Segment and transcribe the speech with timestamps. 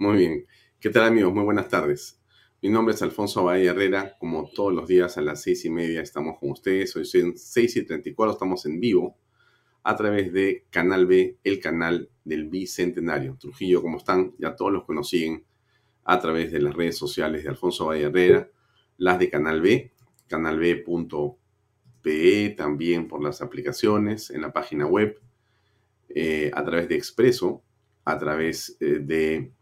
[0.00, 0.46] Muy bien.
[0.80, 1.34] ¿Qué tal amigos?
[1.34, 2.18] Muy buenas tardes.
[2.62, 4.16] Mi nombre es Alfonso Bahía Herrera.
[4.18, 6.96] Como todos los días a las seis y media estamos con ustedes.
[6.96, 8.32] Hoy son seis y treinta y cuatro.
[8.32, 9.18] Estamos en vivo
[9.82, 13.36] a través de Canal B, el canal del Bicentenario.
[13.38, 14.32] Trujillo, ¿cómo están?
[14.38, 15.44] Ya todos los que nos siguen
[16.04, 18.48] a través de las redes sociales de Alfonso Bahía Herrera,
[18.96, 19.92] las de Canal B,
[20.28, 21.34] canalb.pe,
[22.56, 25.20] también por las aplicaciones en la página web,
[26.08, 27.62] eh, a través de Expreso,
[28.06, 29.52] a través eh, de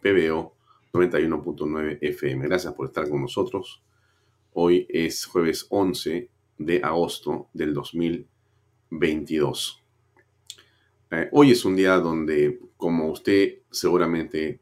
[0.00, 0.54] PBO
[0.92, 2.46] 91.9 FM.
[2.46, 3.82] Gracias por estar con nosotros.
[4.52, 6.28] Hoy es jueves 11
[6.58, 9.82] de agosto del 2022.
[11.10, 14.60] Eh, hoy es un día donde, como usted seguramente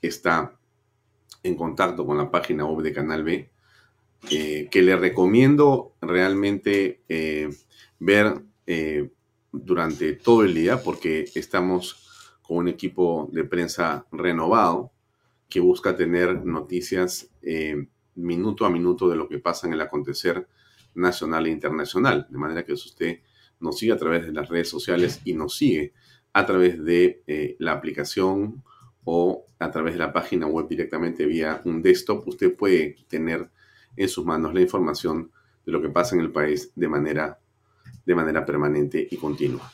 [0.00, 0.56] está
[1.42, 3.50] en contacto con la página web de Canal B,
[4.30, 7.50] eh, que le recomiendo realmente eh,
[7.98, 8.42] ver
[9.52, 12.04] durante todo el día porque estamos
[12.44, 14.92] con un equipo de prensa renovado
[15.48, 20.46] que busca tener noticias eh, minuto a minuto de lo que pasa en el acontecer
[20.94, 22.26] nacional e internacional.
[22.28, 23.20] De manera que si usted
[23.60, 25.94] nos sigue a través de las redes sociales y nos sigue
[26.34, 28.62] a través de eh, la aplicación
[29.04, 33.50] o a través de la página web directamente vía un desktop, usted puede tener
[33.96, 35.30] en sus manos la información
[35.64, 37.38] de lo que pasa en el país de manera,
[38.04, 39.72] de manera permanente y continua.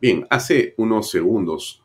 [0.00, 1.82] Bien, hace unos segundos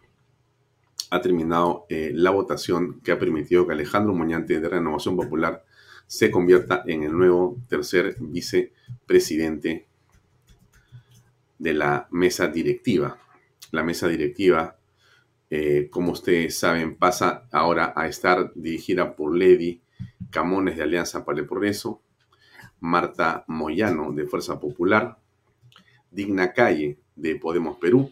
[1.09, 5.65] ha terminado eh, la votación que ha permitido que Alejandro Muñante de Renovación Popular
[6.05, 9.87] se convierta en el nuevo tercer vicepresidente
[11.57, 13.17] de la mesa directiva.
[13.71, 14.77] La mesa directiva,
[15.49, 19.81] eh, como ustedes saben, pasa ahora a estar dirigida por Lady
[20.29, 21.99] Camones de Alianza para el Progreso,
[22.79, 25.17] Marta Moyano de Fuerza Popular,
[26.11, 28.11] Digna Calle de Podemos Perú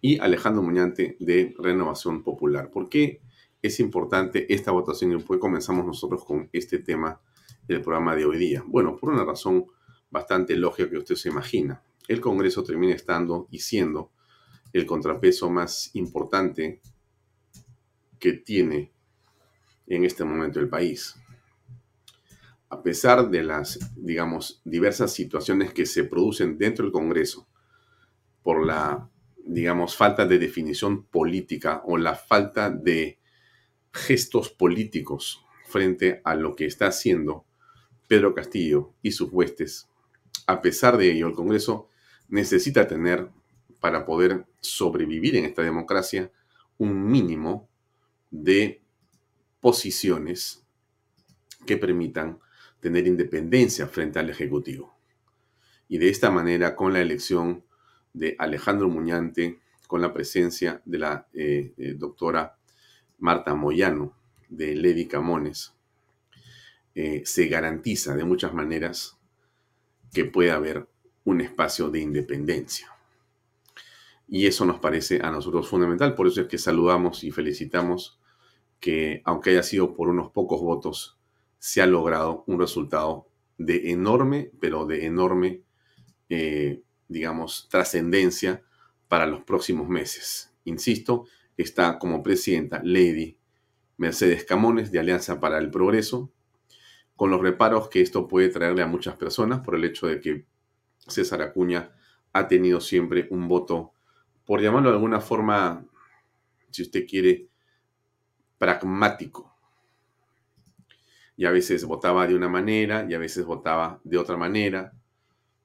[0.00, 2.70] y Alejandro Muñante de Renovación Popular.
[2.70, 3.20] ¿Por qué
[3.62, 7.20] es importante esta votación y por qué comenzamos nosotros con este tema
[7.66, 8.62] del programa de hoy día?
[8.66, 9.66] Bueno, por una razón
[10.10, 11.82] bastante lógica que usted se imagina.
[12.06, 14.12] El Congreso termina estando y siendo
[14.72, 16.80] el contrapeso más importante
[18.18, 18.92] que tiene
[19.86, 21.16] en este momento el país.
[22.68, 27.46] A pesar de las, digamos, diversas situaciones que se producen dentro del Congreso,
[28.44, 29.10] por la,
[29.44, 33.18] digamos, falta de definición política o la falta de
[33.92, 37.46] gestos políticos frente a lo que está haciendo
[38.06, 39.88] Pedro Castillo y sus huestes.
[40.46, 41.88] A pesar de ello, el Congreso
[42.28, 43.30] necesita tener,
[43.80, 46.30] para poder sobrevivir en esta democracia,
[46.76, 47.68] un mínimo
[48.30, 48.82] de
[49.60, 50.66] posiciones
[51.66, 52.40] que permitan
[52.80, 54.94] tener independencia frente al Ejecutivo.
[55.88, 57.64] Y de esta manera, con la elección
[58.14, 62.56] de Alejandro Muñante con la presencia de la eh, eh, doctora
[63.18, 64.16] Marta Moyano
[64.48, 65.74] de Lady Camones,
[66.94, 69.18] eh, se garantiza de muchas maneras
[70.12, 70.88] que puede haber
[71.24, 72.88] un espacio de independencia.
[74.28, 78.18] Y eso nos parece a nosotros fundamental, por eso es que saludamos y felicitamos
[78.80, 81.18] que, aunque haya sido por unos pocos votos,
[81.58, 83.26] se ha logrado un resultado
[83.58, 85.62] de enorme, pero de enorme
[87.14, 88.62] digamos, trascendencia
[89.08, 90.52] para los próximos meses.
[90.64, 91.26] Insisto,
[91.56, 93.38] está como presidenta Lady
[93.96, 96.32] Mercedes Camones de Alianza para el Progreso,
[97.16, 100.46] con los reparos que esto puede traerle a muchas personas por el hecho de que
[100.98, 101.92] César Acuña
[102.32, 103.92] ha tenido siempre un voto,
[104.44, 105.86] por llamarlo de alguna forma,
[106.70, 107.46] si usted quiere,
[108.58, 109.54] pragmático.
[111.36, 114.92] Y a veces votaba de una manera y a veces votaba de otra manera,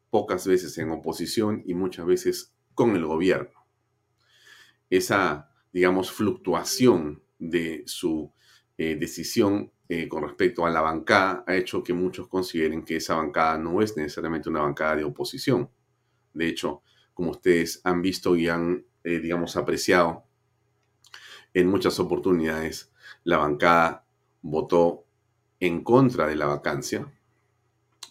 [0.09, 3.65] pocas veces en oposición y muchas veces con el gobierno.
[4.89, 8.33] Esa, digamos, fluctuación de su
[8.77, 13.15] eh, decisión eh, con respecto a la bancada ha hecho que muchos consideren que esa
[13.15, 15.69] bancada no es necesariamente una bancada de oposición.
[16.33, 16.83] De hecho,
[17.13, 20.25] como ustedes han visto y han, eh, digamos, apreciado,
[21.53, 22.91] en muchas oportunidades
[23.23, 24.05] la bancada
[24.41, 25.05] votó
[25.59, 27.11] en contra de la vacancia,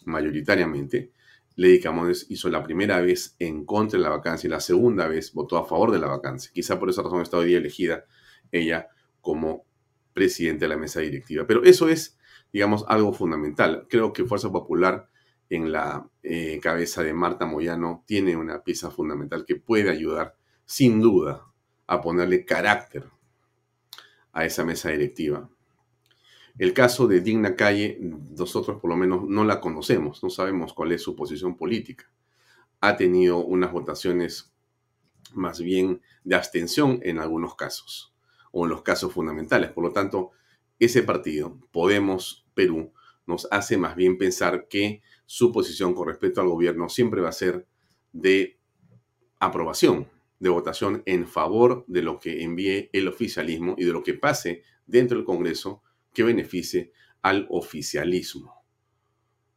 [0.05, 1.11] mayoritariamente.
[1.59, 5.33] Lady Camones hizo la primera vez en contra de la vacancia y la segunda vez
[5.33, 6.49] votó a favor de la vacancia.
[6.53, 8.05] Quizá por esa razón está hoy elegida
[8.49, 8.87] ella
[9.19, 9.65] como
[10.13, 11.45] presidente de la mesa directiva.
[11.45, 12.17] Pero eso es,
[12.53, 13.87] digamos, algo fundamental.
[13.89, 15.09] Creo que Fuerza Popular
[15.49, 21.01] en la eh, cabeza de Marta Moyano tiene una pieza fundamental que puede ayudar, sin
[21.01, 21.45] duda,
[21.87, 23.03] a ponerle carácter
[24.31, 25.49] a esa mesa directiva.
[26.59, 30.91] El caso de Digna Calle, nosotros por lo menos no la conocemos, no sabemos cuál
[30.91, 32.11] es su posición política.
[32.81, 34.53] Ha tenido unas votaciones
[35.33, 38.13] más bien de abstención en algunos casos
[38.51, 39.71] o en los casos fundamentales.
[39.71, 40.31] Por lo tanto,
[40.79, 42.91] ese partido, Podemos Perú,
[43.25, 47.31] nos hace más bien pensar que su posición con respecto al gobierno siempre va a
[47.31, 47.67] ser
[48.11, 48.59] de
[49.39, 50.09] aprobación,
[50.39, 54.63] de votación en favor de lo que envíe el oficialismo y de lo que pase
[54.87, 55.83] dentro del Congreso
[56.13, 56.91] que beneficie
[57.21, 58.63] al oficialismo.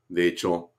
[0.09, 0.73] De hecho,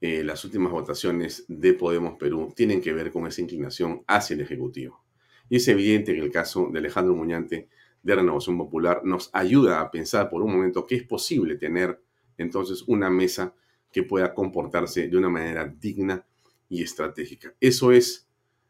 [0.00, 4.40] eh, las últimas votaciones de Podemos Perú tienen que ver con esa inclinación hacia el
[4.40, 5.04] Ejecutivo.
[5.48, 7.68] Y es evidente que el caso de Alejandro Muñante
[8.02, 12.00] de Renovación Popular nos ayuda a pensar por un momento que es posible tener
[12.38, 13.54] entonces una mesa
[13.92, 16.24] que pueda comportarse de una manera digna
[16.68, 17.54] y estratégica.
[17.60, 18.28] ¿Eso es,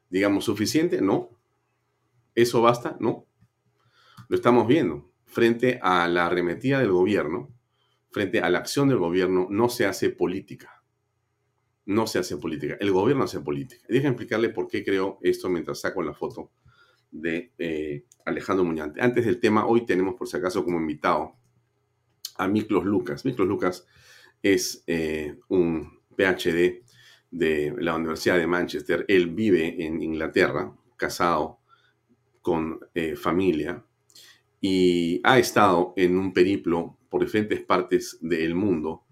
[0.09, 1.01] digamos, suficiente?
[1.01, 1.31] No.
[2.35, 2.97] ¿Eso basta?
[2.99, 3.27] No.
[4.29, 5.10] Lo estamos viendo.
[5.31, 7.55] Frente a la arremetida del gobierno,
[8.11, 10.83] frente a la acción del gobierno, no se hace política.
[11.87, 12.77] No se hace política.
[12.81, 13.85] El gobierno hace política.
[13.89, 16.51] Déjenme explicarle por qué creo esto mientras saco la foto
[17.11, 19.01] de eh, Alejandro Muñante.
[19.01, 21.37] Antes del tema, hoy tenemos por si acaso como invitado
[22.37, 23.25] a Miklos Lucas.
[23.25, 23.87] Miklos Lucas
[24.43, 26.83] es eh, un PhD
[27.31, 29.05] de la Universidad de Manchester.
[29.09, 31.61] Él vive en Inglaterra, casado
[32.41, 33.85] con eh, familia,
[34.61, 39.05] y ha estado en un periplo por diferentes partes del mundo,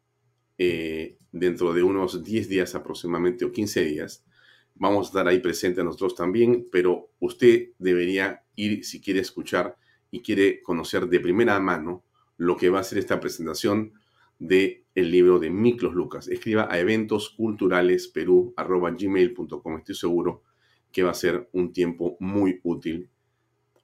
[0.58, 4.26] eh, dentro de unos 10 días aproximadamente o 15 días.
[4.82, 9.78] Vamos a estar ahí presentes nosotros también, pero usted debería ir si quiere escuchar
[10.10, 12.04] y quiere conocer de primera mano
[12.36, 13.94] lo que va a ser esta presentación
[14.40, 16.28] del el libro de Miklos Lucas.
[16.28, 19.78] Escriba a eventosculturalesperú.gmail.com.
[19.78, 20.42] Estoy seguro
[20.92, 23.12] que va a ser un tiempo muy útil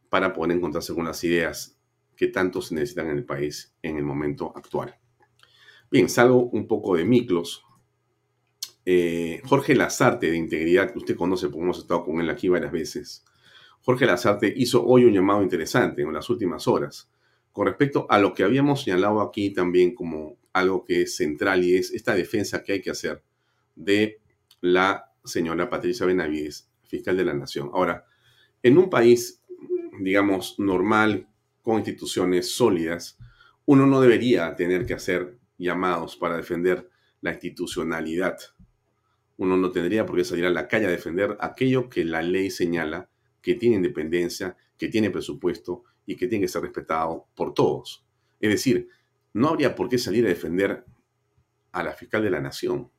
[0.09, 1.77] para poder encontrarse con las ideas
[2.15, 4.95] que tanto se necesitan en el país en el momento actual.
[5.91, 7.66] Bien, salgo un poco de Miklos.
[8.89, 12.71] Eh, Jorge Lazarte de Integridad, que usted conoce porque hemos estado con él aquí varias
[12.71, 13.25] veces.
[13.81, 17.09] Jorge Lazarte hizo hoy un llamado interesante en las últimas horas
[17.51, 21.75] con respecto a lo que habíamos señalado aquí también como algo que es central y
[21.75, 23.21] es esta defensa que hay que hacer
[23.75, 24.21] de
[24.61, 27.69] la señora Patricia Benavides, fiscal de la Nación.
[27.73, 28.05] Ahora,
[28.63, 29.43] en un país,
[29.99, 31.27] digamos, normal,
[31.61, 33.17] con instituciones sólidas,
[33.65, 36.89] uno no debería tener que hacer llamados para defender
[37.19, 38.37] la institucionalidad.
[39.37, 42.49] Uno no tendría por qué salir a la calle a defender aquello que la ley
[42.49, 43.09] señala
[43.41, 48.05] que tiene independencia, que tiene presupuesto y que tiene que ser respetado por todos.
[48.39, 48.89] Es decir,
[49.33, 50.85] no habría por qué salir a defender
[51.71, 52.89] a la fiscal de la nación.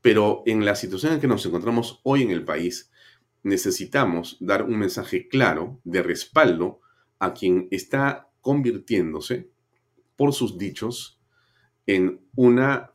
[0.00, 2.90] Pero en la situación en que nos encontramos hoy en el país,
[3.42, 6.80] necesitamos dar un mensaje claro de respaldo
[7.18, 9.50] a quien está convirtiéndose,
[10.16, 11.18] por sus dichos,
[11.86, 12.92] en una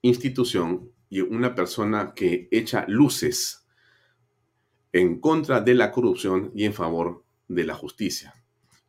[0.00, 0.90] institución
[1.20, 3.66] una persona que echa luces
[4.92, 8.34] en contra de la corrupción y en favor de la justicia.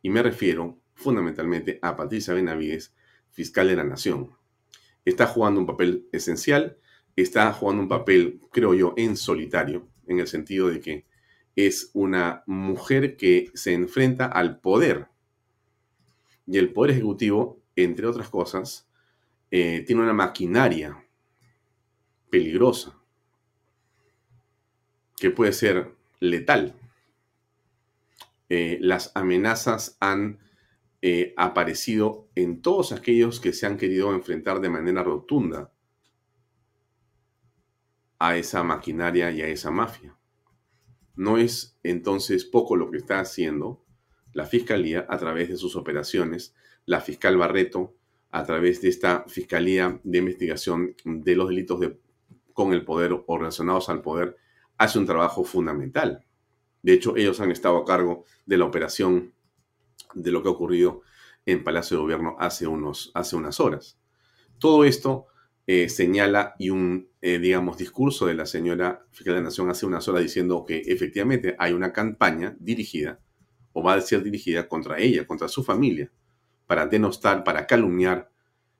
[0.02, 2.94] Y me refiero fundamentalmente a Patricia Benavides,
[3.30, 4.30] fiscal de la Nación.
[5.04, 6.78] Está jugando un papel esencial,
[7.16, 11.06] está jugando un papel, creo yo, en solitario, en el sentido de que
[11.54, 15.08] es una mujer que se enfrenta al poder.
[16.46, 18.88] Y el poder ejecutivo, entre otras cosas,
[19.50, 21.05] eh, tiene una maquinaria
[22.30, 22.98] peligrosa
[25.16, 26.74] que puede ser letal.
[28.48, 30.38] Eh, las amenazas han
[31.02, 35.72] eh, aparecido en todos aquellos que se han querido enfrentar de manera rotunda
[38.18, 40.16] a esa maquinaria y a esa mafia.
[41.14, 43.84] No es entonces poco lo que está haciendo
[44.32, 46.54] la Fiscalía a través de sus operaciones,
[46.84, 47.96] la fiscal Barreto
[48.30, 51.98] a través de esta Fiscalía de Investigación de los Delitos de,
[52.56, 54.34] con el Poder o relacionados al poder,
[54.78, 56.24] hace un trabajo fundamental.
[56.80, 59.34] De hecho, ellos han estado a cargo de la operación
[60.14, 61.02] de lo que ha ocurrido
[61.44, 63.98] en Palacio de Gobierno hace, unos, hace unas horas.
[64.58, 65.26] Todo esto
[65.66, 69.84] eh, señala y un, eh, digamos, discurso de la señora fiscal de la Nación hace
[69.84, 73.20] unas horas diciendo que efectivamente hay una campaña dirigida
[73.74, 76.10] o va a ser dirigida contra ella, contra su familia,
[76.66, 78.30] para denostar, para calumniar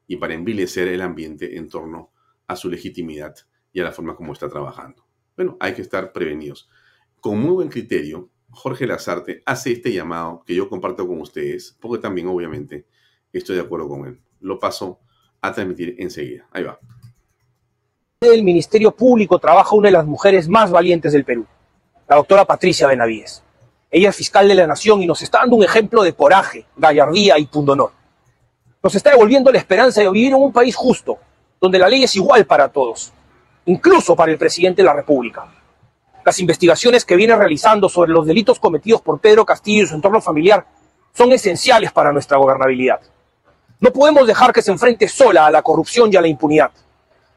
[0.06, 2.10] y para envilecer el ambiente en torno
[2.46, 3.36] a su legitimidad
[3.76, 5.04] y a la forma como está trabajando.
[5.36, 6.66] Bueno, hay que estar prevenidos.
[7.20, 12.00] Con muy buen criterio, Jorge Lazarte hace este llamado que yo comparto con ustedes, porque
[12.00, 12.86] también obviamente
[13.34, 14.18] estoy de acuerdo con él.
[14.40, 14.98] Lo paso
[15.42, 16.48] a transmitir enseguida.
[16.52, 16.80] Ahí va.
[18.22, 21.44] El Ministerio Público trabaja una de las mujeres más valientes del Perú,
[22.08, 23.42] la doctora Patricia Benavides.
[23.90, 27.38] Ella es fiscal de la Nación y nos está dando un ejemplo de coraje, gallardía
[27.38, 27.92] y pundonor.
[28.82, 31.18] Nos está devolviendo la esperanza de vivir en un país justo,
[31.60, 33.12] donde la ley es igual para todos,
[33.66, 35.46] incluso para el presidente de la República.
[36.24, 40.20] Las investigaciones que viene realizando sobre los delitos cometidos por Pedro Castillo y su entorno
[40.20, 40.66] familiar
[41.12, 43.00] son esenciales para nuestra gobernabilidad.
[43.78, 46.70] No podemos dejar que se enfrente sola a la corrupción y a la impunidad.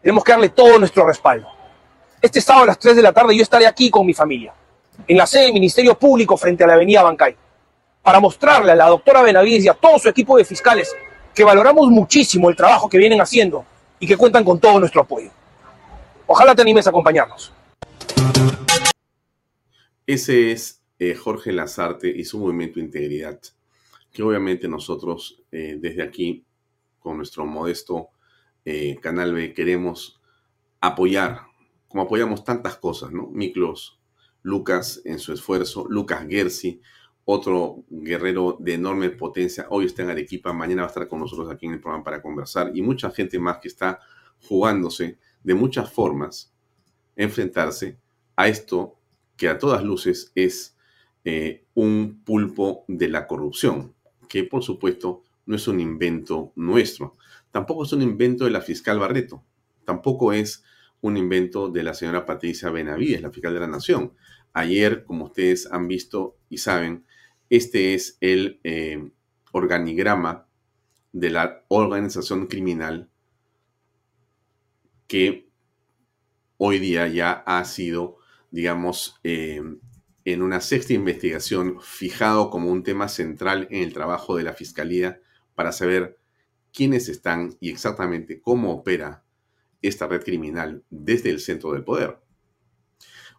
[0.01, 1.47] Tenemos que darle todo nuestro respaldo.
[2.21, 4.53] Este sábado a las 3 de la tarde yo estaré aquí con mi familia,
[5.07, 7.35] en la sede del Ministerio Público frente a la avenida Bancay,
[8.01, 10.95] para mostrarle a la doctora Benavides y a todo su equipo de fiscales
[11.33, 13.65] que valoramos muchísimo el trabajo que vienen haciendo
[13.99, 15.29] y que cuentan con todo nuestro apoyo.
[16.31, 17.51] Ojalá te animes a acompañarnos.
[20.05, 23.41] Ese es eh, Jorge Lazarte y su movimiento Integridad
[24.11, 26.45] que obviamente nosotros eh, desde aquí,
[26.99, 28.09] con nuestro modesto
[28.63, 30.21] eh, Canal B, queremos
[30.79, 31.41] apoyar,
[31.87, 33.27] como apoyamos tantas cosas, ¿no?
[33.27, 33.99] Miklos,
[34.43, 36.79] Lucas en su esfuerzo, Lucas Gersi,
[37.25, 41.49] otro guerrero de enorme potencia, hoy está en Arequipa, mañana va a estar con nosotros
[41.49, 43.99] aquí en el programa para conversar, y mucha gente más que está
[44.41, 46.53] jugándose de muchas formas
[47.15, 47.97] enfrentarse
[48.35, 48.97] a esto
[49.35, 50.77] que a todas luces es
[51.25, 53.93] eh, un pulpo de la corrupción
[54.29, 57.17] que por supuesto no es un invento nuestro.
[57.51, 59.43] Tampoco es un invento de la fiscal Barreto.
[59.83, 60.63] Tampoco es
[61.01, 64.13] un invento de la señora Patricia Benavides, la fiscal de la Nación.
[64.53, 67.05] Ayer, como ustedes han visto y saben,
[67.49, 69.09] este es el eh,
[69.51, 70.45] organigrama
[71.11, 73.09] de la organización criminal
[75.09, 75.49] que
[76.57, 78.19] hoy día ya ha sido,
[78.51, 79.59] digamos, eh,
[80.23, 85.19] en una sexta investigación fijado como un tema central en el trabajo de la Fiscalía
[85.55, 86.19] para saber
[86.71, 89.25] quiénes están y exactamente cómo opera
[89.81, 92.19] esta red criminal desde el centro del poder.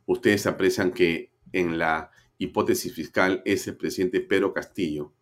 [0.07, 5.15] Ustedes aprecian que en la hipótesis fiscal es el presidente Pedro Castillo,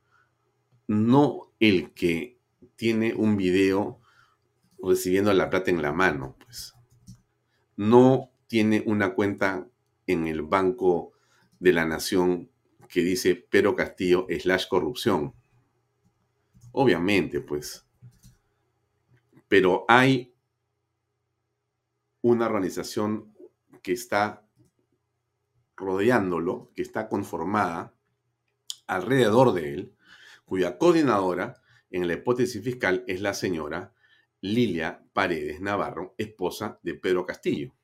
[0.86, 2.40] no el que
[2.76, 4.00] tiene un video
[4.82, 6.74] recibiendo la plata en la mano, pues.
[7.76, 9.68] No tiene una cuenta
[10.06, 11.12] en el banco
[11.60, 12.50] de la nación
[12.88, 15.34] que dice Pero Castillo slash corrupción.
[16.72, 17.86] Obviamente, pues.
[19.48, 20.34] Pero hay
[22.22, 23.34] una organización
[23.82, 24.46] que está
[25.76, 27.94] rodeándolo, que está conformada
[28.86, 29.94] alrededor de él,
[30.44, 33.94] cuya coordinadora en la hipótesis fiscal es la señora
[34.40, 37.74] Lilia Paredes Navarro, esposa de Pedro Castillo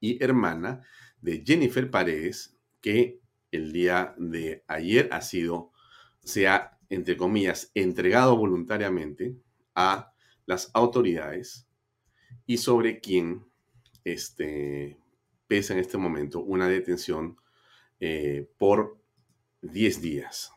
[0.00, 0.82] y hermana
[1.20, 5.72] de Jennifer Paredes, que el día de ayer ha sido,
[6.22, 9.36] se ha, entre comillas, entregado voluntariamente
[9.74, 10.12] a
[10.46, 11.66] las autoridades
[12.46, 13.44] y sobre quien
[14.04, 14.98] este,
[15.46, 17.36] pesa en este momento una detención
[18.00, 18.98] eh, por
[19.62, 20.52] 10 días.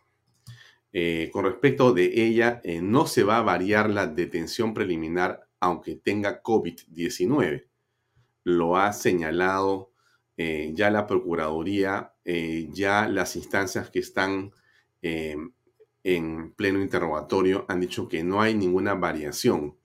[0.94, 5.96] Eh, con respecto de ella, eh, no se va a variar la detención preliminar aunque
[5.96, 7.68] tenga COVID-19.
[8.44, 9.90] Lo ha señalado
[10.74, 14.52] ya la Procuraduría, ya las instancias que están
[16.04, 19.78] en pleno interrogatorio han dicho que no hay ninguna variación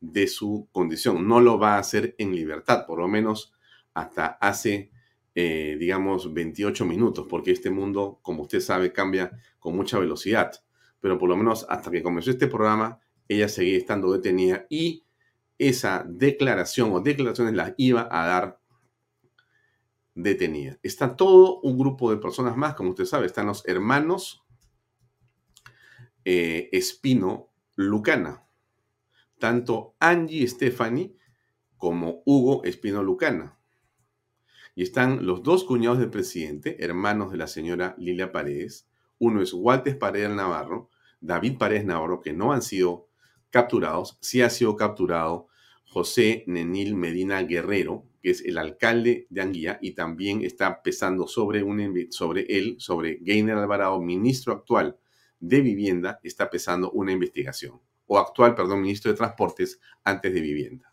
[0.00, 1.26] de su condición.
[1.26, 3.52] No lo va a hacer en libertad, por lo menos
[3.94, 4.91] hasta hace,
[5.34, 10.52] eh, digamos, 28 minutos, porque este mundo, como usted sabe, cambia con mucha velocidad.
[11.00, 15.04] Pero por lo menos hasta que comenzó este programa, ella seguía estando detenida y
[15.58, 18.60] esa declaración o declaraciones las iba a dar
[20.14, 20.78] detenida.
[20.82, 24.44] Está todo un grupo de personas más, como usted sabe, están los hermanos
[26.24, 28.46] eh, Espino Lucana,
[29.38, 31.16] tanto Angie Stephanie
[31.76, 33.58] como Hugo Espino Lucana.
[34.74, 38.88] Y están los dos cuñados del presidente, hermanos de la señora Lilia Paredes.
[39.18, 40.88] Uno es Walter Paredes Navarro,
[41.20, 43.08] David Paredes Navarro, que no han sido
[43.50, 44.18] capturados.
[44.20, 45.48] Sí ha sido capturado
[45.84, 51.64] José Nenil Medina Guerrero, que es el alcalde de Anguía, y también está pesando sobre,
[52.10, 54.96] sobre él, sobre Gainer Alvarado, ministro actual
[55.38, 60.91] de Vivienda, está pesando una investigación o actual, perdón, ministro de Transportes antes de vivienda.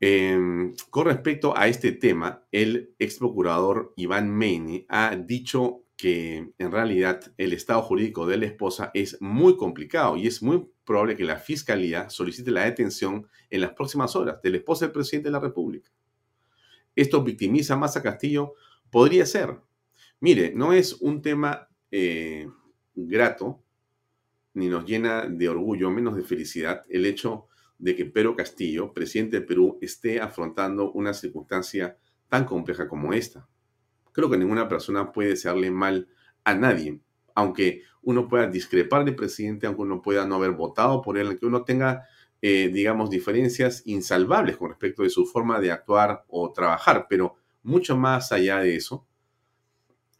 [0.00, 6.72] Em, con respecto a este tema, el ex procurador Iván Meini ha dicho que en
[6.72, 11.24] realidad el estado jurídico de la esposa es muy complicado y es muy probable que
[11.24, 15.32] la fiscalía solicite la detención en las próximas horas de la esposa del presidente de
[15.32, 15.90] la República.
[16.96, 18.54] ¿Esto victimiza más a Castillo?
[18.90, 19.54] Podría ser.
[20.20, 22.48] Mire, no es un tema eh,
[22.94, 23.62] grato
[24.54, 27.49] ni nos llena de orgullo, menos de felicidad, el hecho
[27.80, 31.96] de que Pedro Castillo, presidente de Perú, esté afrontando una circunstancia
[32.28, 33.48] tan compleja como esta.
[34.12, 36.08] Creo que ninguna persona puede desearle mal
[36.44, 37.00] a nadie,
[37.34, 41.46] aunque uno pueda discrepar del presidente, aunque uno pueda no haber votado por él, aunque
[41.46, 42.06] uno tenga,
[42.42, 47.96] eh, digamos, diferencias insalvables con respecto de su forma de actuar o trabajar, pero mucho
[47.96, 49.06] más allá de eso,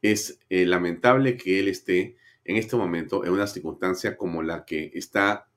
[0.03, 4.91] es eh, lamentable que él esté en este momento en una circunstancia como la que
[4.95, 5.49] está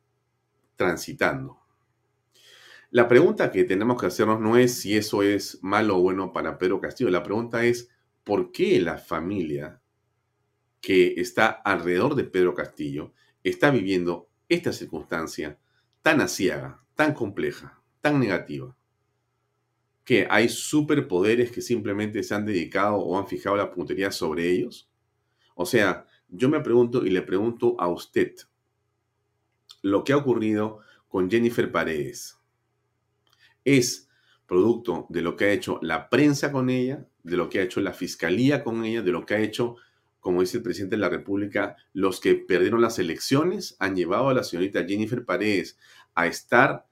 [0.76, 1.63] transitando.
[2.94, 6.60] La pregunta que tenemos que hacernos no es si eso es malo o bueno para
[6.60, 7.10] Pedro Castillo.
[7.10, 7.90] La pregunta es
[8.24, 9.82] por qué la familia
[10.80, 13.12] que está alrededor de Pedro Castillo
[13.44, 15.58] está viviendo esta circunstancia
[16.04, 18.78] tan asiaga, tan compleja, tan negativa.
[20.04, 24.88] Que hay superpoderes que simplemente se han dedicado o han fijado la puntería sobre ellos.
[25.56, 28.36] O sea, yo me pregunto y le pregunto a usted
[29.82, 32.38] lo que ha ocurrido con Jennifer Paredes.
[33.66, 34.10] ¿Es
[34.46, 37.82] producto de lo que ha hecho la prensa con ella, de lo que ha hecho
[37.82, 39.78] la fiscalía con ella, de lo que ha hecho,
[40.20, 44.34] como dice el presidente de la República, los que perdieron las elecciones han llevado a
[44.34, 45.78] la señorita Jennifer Paredes
[46.14, 46.86] a estar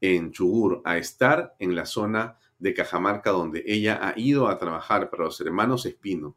[0.00, 5.10] en Chugur, a estar en la zona de Cajamarca donde ella ha ido a trabajar
[5.10, 6.36] para los hermanos Espino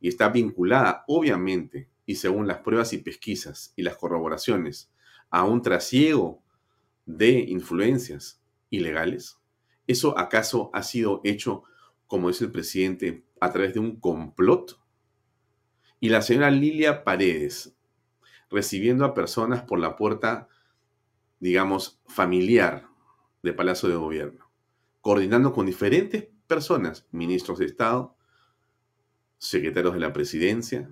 [0.00, 4.90] y está vinculada, obviamente, y según las pruebas y pesquisas y las corroboraciones,
[5.30, 6.42] a un trasiego
[7.04, 9.38] de influencias ilegales?
[9.86, 11.62] ¿Eso acaso ha sido hecho,
[12.06, 14.80] como dice el presidente, a través de un complot?
[16.00, 17.76] Y la señora Lilia Paredes,
[18.50, 20.48] recibiendo a personas por la puerta,
[21.40, 22.88] digamos, familiar
[23.42, 24.50] de Palacio de Gobierno,
[25.00, 28.16] coordinando con diferentes personas, ministros de Estado,
[29.38, 30.90] secretarios de la presidencia,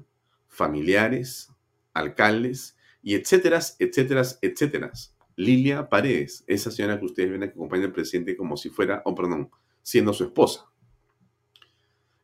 [0.49, 1.53] familiares,
[1.93, 4.93] alcaldes y etcétera, etcétera, etcétera.
[5.37, 9.11] Lilia Paredes, esa señora que ustedes ven que acompaña al presidente como si fuera, o
[9.11, 9.51] oh, perdón,
[9.83, 10.71] siendo su esposa.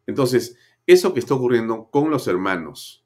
[0.07, 3.05] Entonces, eso que está ocurriendo con los hermanos,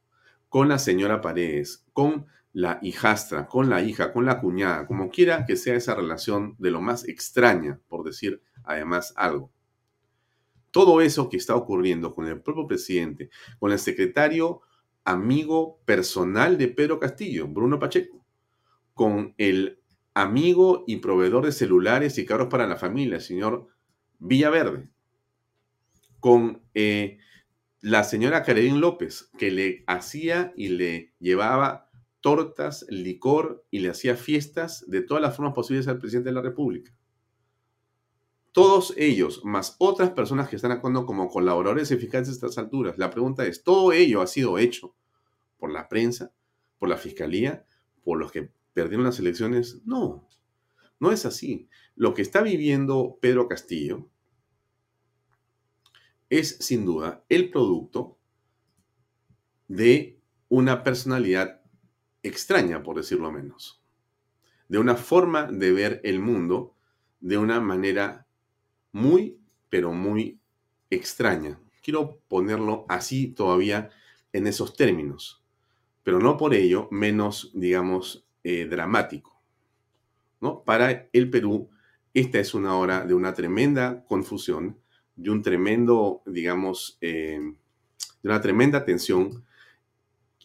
[0.49, 5.45] con la señora Paredes, con la hijastra, con la hija, con la cuñada, como quiera
[5.45, 9.55] que sea esa relación de lo más extraña, por decir además algo
[10.75, 14.63] todo eso que está ocurriendo con el propio presidente, con el secretario
[15.05, 18.27] amigo personal de Pedro Castillo, Bruno Pacheco,
[18.93, 19.79] con el
[20.15, 23.67] amigo y proveedor de celulares y carros para la familia, el señor
[24.19, 24.89] Villaverde,
[26.21, 27.19] con eh,
[27.81, 34.17] la señora Karenín López, que le hacía y le llevaba tortas, licor y le hacía
[34.17, 36.91] fiestas de todas las formas posibles al presidente de la República.
[38.53, 42.97] Todos ellos, más otras personas que están actuando como colaboradores eficaces a estas alturas.
[42.97, 44.95] La pregunta es, ¿todo ello ha sido hecho
[45.59, 46.33] por la prensa,
[46.79, 47.67] por la fiscalía,
[48.05, 49.81] por los que perdieron las elecciones?
[49.87, 50.29] No,
[51.01, 51.69] no es así.
[51.97, 54.11] Lo que está viviendo Pedro Castillo
[56.29, 58.19] es sin duda el producto
[59.69, 61.63] de una personalidad
[62.23, 63.83] extraña, por decirlo menos,
[64.69, 66.75] de una forma de ver el mundo
[67.21, 68.27] de una manera
[68.93, 70.41] muy, pero muy
[70.91, 71.61] extraña.
[71.83, 73.91] Quiero ponerlo así todavía
[74.33, 75.45] en esos términos,
[76.03, 79.43] pero no por ello menos, digamos, eh, dramático.
[80.41, 80.63] ¿no?
[80.63, 81.71] Para el Perú,
[82.13, 84.79] esta es una hora de una tremenda confusión,
[85.17, 87.41] de un tremendo, digamos, eh,
[88.23, 89.45] de una tremenda tensión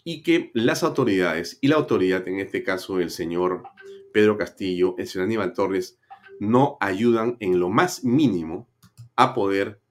[0.03, 3.63] y que las autoridades y la autoridad, en este caso el señor
[4.13, 5.99] Pedro Castillo, el señor Aníbal Torres,
[6.39, 8.67] no ayudan en lo más mínimo
[9.15, 9.81] a poder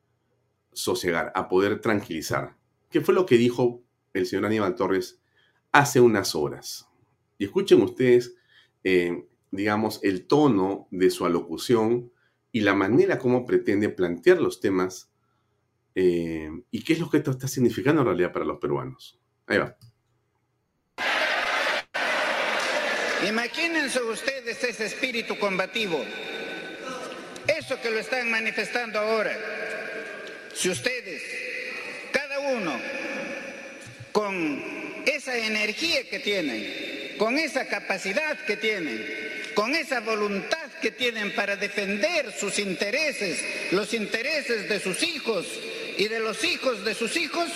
[0.72, 2.56] sosegar, a poder tranquilizar.
[2.90, 3.82] ¿Qué fue lo que dijo
[4.14, 5.20] el señor Aníbal Torres
[5.72, 6.87] hace unas horas?
[7.38, 8.34] Y escuchen ustedes,
[8.84, 12.12] eh, digamos, el tono de su alocución
[12.52, 15.10] y la manera como pretende plantear los temas
[15.94, 19.18] eh, y qué es lo que esto está significando en realidad para los peruanos.
[19.46, 19.76] Ahí va.
[23.28, 25.98] Imagínense ustedes ese espíritu combativo
[27.48, 29.36] eso que lo están manifestando ahora.
[30.54, 31.22] Si ustedes,
[32.12, 32.78] cada uno,
[34.12, 36.87] con esa energía que tienen,
[37.18, 39.04] con esa capacidad que tienen,
[39.54, 45.46] con esa voluntad que tienen para defender sus intereses, los intereses de sus hijos
[45.96, 47.50] y de los hijos de sus hijos,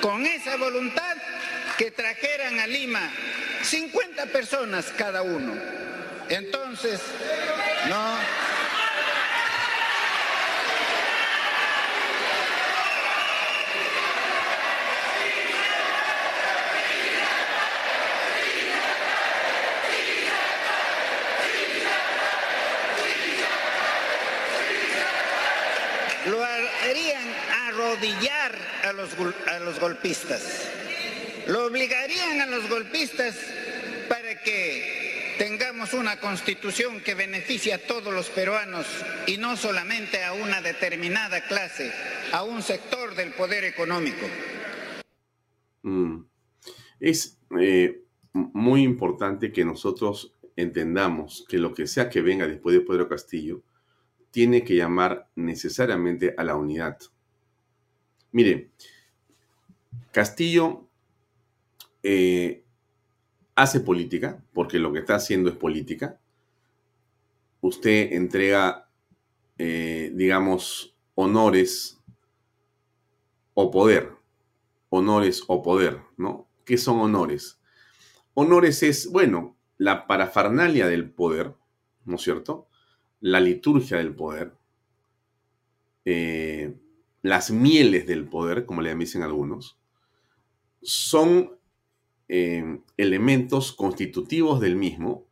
[0.00, 1.16] con esa voluntad
[1.78, 3.10] que trajeran a Lima
[3.62, 5.54] 50 personas cada uno.
[6.28, 7.00] Entonces,
[7.88, 8.18] no,
[28.84, 29.10] a los,
[29.46, 30.68] a los golpistas.
[31.46, 33.36] Lo obligarían a los golpistas
[34.08, 38.86] para que tengamos una constitución que beneficie a todos los peruanos
[39.26, 41.92] y no solamente a una determinada clase,
[42.32, 44.26] a un sector del poder económico.
[45.82, 46.22] Mm.
[46.98, 52.80] Es eh, muy importante que nosotros entendamos que lo que sea que venga después de
[52.80, 53.62] Pedro Castillo
[54.30, 56.98] tiene que llamar necesariamente a la unidad.
[58.36, 58.68] Mire,
[60.12, 60.86] Castillo
[62.02, 62.62] eh,
[63.54, 66.20] hace política, porque lo que está haciendo es política.
[67.62, 68.90] Usted entrega,
[69.56, 71.98] eh, digamos, honores
[73.54, 74.12] o poder.
[74.90, 76.46] Honores o poder, ¿no?
[76.66, 77.58] ¿Qué son honores?
[78.34, 81.54] Honores es, bueno, la parafernalia del poder,
[82.04, 82.68] ¿no es cierto?
[83.22, 84.52] La liturgia del poder.
[86.04, 86.74] Eh,
[87.22, 89.78] las mieles del poder, como le dicen algunos,
[90.82, 91.58] son
[92.28, 95.26] eh, elementos constitutivos del mismo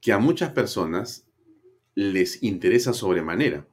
[0.00, 1.26] que a muchas personas
[1.94, 3.66] les interesa sobremanera.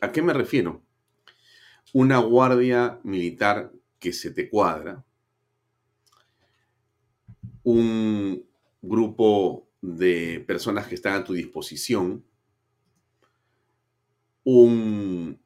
[0.00, 0.82] ¿A qué me refiero?
[1.92, 5.04] Una guardia militar que se te cuadra,
[7.62, 8.46] un
[8.80, 12.24] grupo de personas que están a tu disposición,
[14.44, 15.38] un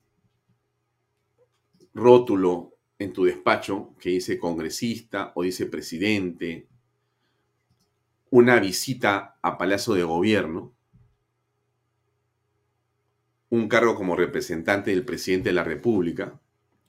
[1.95, 6.69] rótulo en tu despacho que dice congresista o dice presidente,
[8.31, 10.75] una visita a Palacio de Gobierno,
[13.51, 16.41] un cargo como representante del presidente de la República,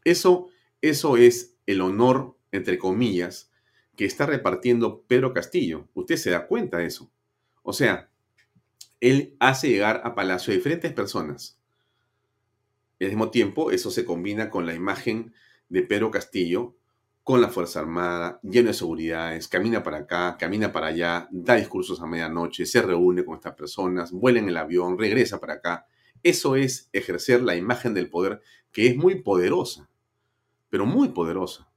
[0.03, 0.49] eso,
[0.81, 3.51] eso es el honor, entre comillas,
[3.95, 5.87] que está repartiendo Pedro Castillo.
[5.93, 7.11] Usted se da cuenta de eso.
[7.63, 8.09] O sea,
[8.99, 11.59] él hace llegar a Palacio a diferentes personas
[12.99, 15.33] al mismo tiempo, eso se combina con la imagen
[15.69, 16.75] de Pedro Castillo
[17.23, 21.99] con la Fuerza Armada, lleno de seguridades, camina para acá, camina para allá, da discursos
[21.99, 25.87] a medianoche, se reúne con estas personas, vuela en el avión, regresa para acá.
[26.21, 29.89] Eso es ejercer la imagen del poder que es muy poderosa,
[30.69, 31.67] pero muy poderosa.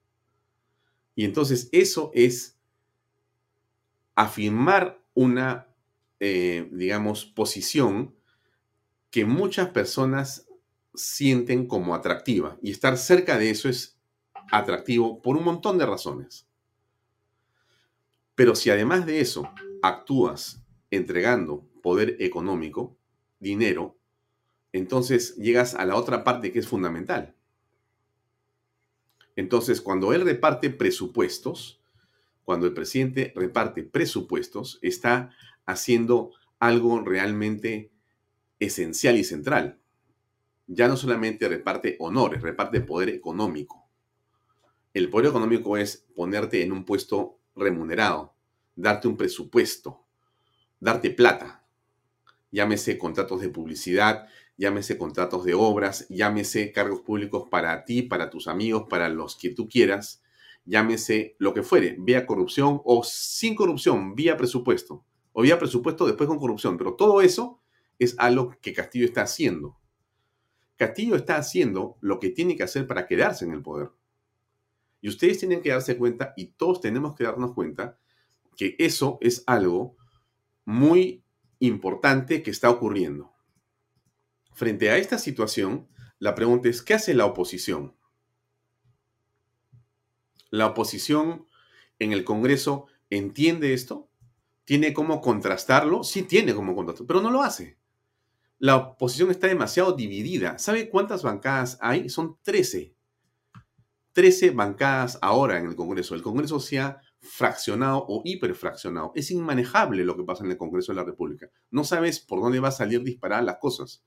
[1.14, 2.58] Y entonces eso es
[4.14, 5.68] afirmar una
[6.20, 8.16] eh, digamos, posición
[9.10, 10.47] que muchas personas
[10.98, 12.58] sienten como atractiva.
[12.62, 13.98] Y estar cerca de eso es
[14.50, 16.46] atractivo por un montón de razones.
[18.34, 19.48] Pero si además de eso
[19.82, 22.96] actúas entregando poder económico,
[23.40, 23.96] dinero,
[24.72, 27.34] entonces llegas a la otra parte que es fundamental.
[29.36, 31.80] Entonces, cuando él reparte presupuestos,
[32.44, 35.30] cuando el presidente reparte presupuestos, está
[35.64, 37.92] haciendo algo realmente
[38.58, 39.78] esencial y central.
[40.68, 43.88] Ya no solamente reparte honores, reparte poder económico.
[44.92, 48.34] El poder económico es ponerte en un puesto remunerado,
[48.76, 50.04] darte un presupuesto,
[50.78, 51.64] darte plata.
[52.50, 54.28] Llámese contratos de publicidad,
[54.58, 59.48] llámese contratos de obras, llámese cargos públicos para ti, para tus amigos, para los que
[59.48, 60.22] tú quieras,
[60.66, 65.02] llámese lo que fuere, vía corrupción o sin corrupción, vía presupuesto,
[65.32, 67.62] o vía presupuesto después con corrupción, pero todo eso
[67.98, 69.77] es algo que Castillo está haciendo.
[70.78, 73.90] Castillo está haciendo lo que tiene que hacer para quedarse en el poder.
[75.00, 77.98] Y ustedes tienen que darse cuenta, y todos tenemos que darnos cuenta,
[78.56, 79.96] que eso es algo
[80.64, 81.24] muy
[81.58, 83.32] importante que está ocurriendo.
[84.54, 85.88] Frente a esta situación,
[86.20, 87.96] la pregunta es, ¿qué hace la oposición?
[90.50, 91.46] ¿La oposición
[91.98, 94.10] en el Congreso entiende esto?
[94.64, 96.04] ¿Tiene cómo contrastarlo?
[96.04, 97.77] Sí tiene cómo contrastarlo, pero no lo hace.
[98.58, 100.58] La oposición está demasiado dividida.
[100.58, 102.08] ¿Sabe cuántas bancadas hay?
[102.08, 102.92] Son 13.
[104.12, 106.16] 13 bancadas ahora en el Congreso.
[106.16, 109.12] El Congreso se ha fraccionado o hiperfraccionado.
[109.14, 111.48] Es inmanejable lo que pasa en el Congreso de la República.
[111.70, 114.02] No sabes por dónde va a salir disparar las cosas.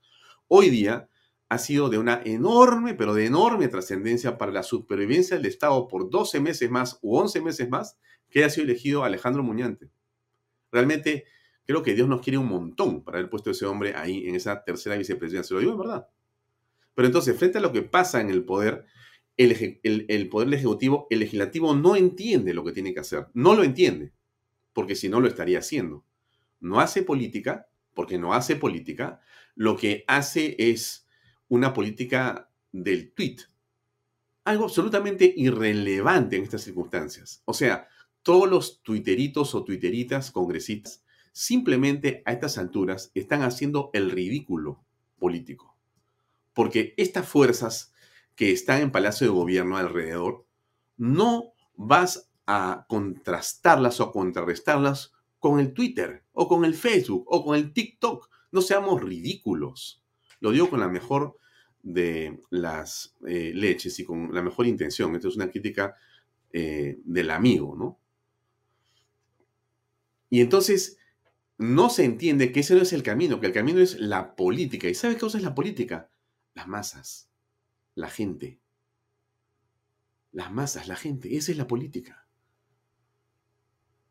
[0.48, 1.08] Hoy día
[1.48, 6.10] ha sido de una enorme, pero de enorme trascendencia para la supervivencia del Estado por
[6.10, 9.90] 12 meses más u 11 meses más que haya sido elegido Alejandro Muñante.
[10.70, 11.24] Realmente
[11.66, 14.34] creo que Dios nos quiere un montón para haber puesto a ese hombre ahí en
[14.34, 15.48] esa tercera vicepresidencia.
[15.48, 16.08] Se lo digo en verdad.
[16.94, 18.84] Pero entonces, frente a lo que pasa en el poder,
[19.36, 23.28] el, poder ejecutivo, el legislativo no entiende lo que tiene que hacer.
[23.32, 24.12] No lo entiende,
[24.72, 26.04] porque si no lo estaría haciendo.
[26.60, 29.20] No hace política, porque no hace política.
[29.54, 31.06] Lo que hace es
[31.48, 33.36] una política del tweet.
[34.44, 37.42] Algo absolutamente irrelevante en estas circunstancias.
[37.44, 37.88] O sea,
[38.22, 41.01] todos los tuiteritos o tuiteritas congresistas
[41.32, 44.84] simplemente a estas alturas están haciendo el ridículo
[45.18, 45.76] político.
[46.54, 47.92] Porque estas fuerzas
[48.36, 50.46] que están en Palacio de Gobierno alrededor,
[50.96, 57.56] no vas a contrastarlas o contrarrestarlas con el Twitter o con el Facebook o con
[57.56, 58.28] el TikTok.
[58.52, 60.02] No seamos ridículos.
[60.40, 61.36] Lo digo con la mejor
[61.82, 65.14] de las eh, leches y con la mejor intención.
[65.14, 65.96] Esto es una crítica
[66.52, 67.98] eh, del amigo, ¿no?
[70.30, 70.98] Y entonces,
[71.58, 74.88] no se entiende que ese no es el camino, que el camino es la política.
[74.88, 76.10] ¿Y sabe qué cosa es la política?
[76.54, 77.30] Las masas,
[77.94, 78.60] la gente.
[80.32, 81.36] Las masas, la gente.
[81.36, 82.26] Esa es la política.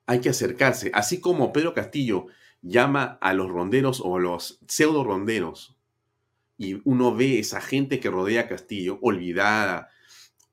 [0.05, 0.91] Hay que acercarse.
[0.93, 2.27] Así como Pedro Castillo
[2.61, 5.77] llama a los ronderos o a los pseudo ronderos
[6.61, 9.89] y uno ve esa gente que rodea a Castillo, olvidada.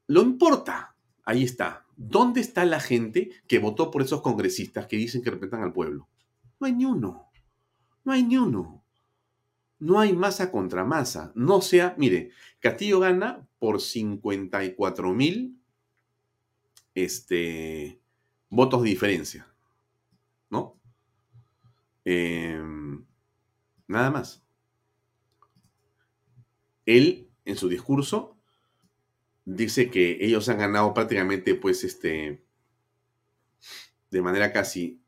[0.07, 0.95] Lo importa.
[1.23, 1.85] Ahí está.
[1.97, 6.09] ¿Dónde está la gente que votó por esos congresistas que dicen que representan al pueblo?
[6.61, 7.31] No hay ni uno.
[8.05, 8.85] No hay ni uno.
[9.79, 11.33] No hay masa contra masa.
[11.35, 15.61] No sea, mire, Castillo gana por 54 mil
[16.95, 18.01] este,
[18.49, 19.47] votos de diferencia.
[20.51, 20.81] ¿No?
[22.05, 23.05] Em,
[23.87, 24.43] nada más.
[26.87, 28.37] Él, en su discurso,
[29.45, 32.43] dice que ellos han ganado prácticamente, pues, este,
[34.11, 35.01] de manera casi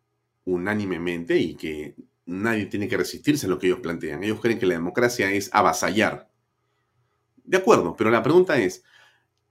[0.45, 4.23] unánimemente y que nadie tiene que resistirse a lo que ellos plantean.
[4.23, 6.31] Ellos creen que la democracia es avasallar.
[7.45, 8.85] De acuerdo, pero la pregunta es,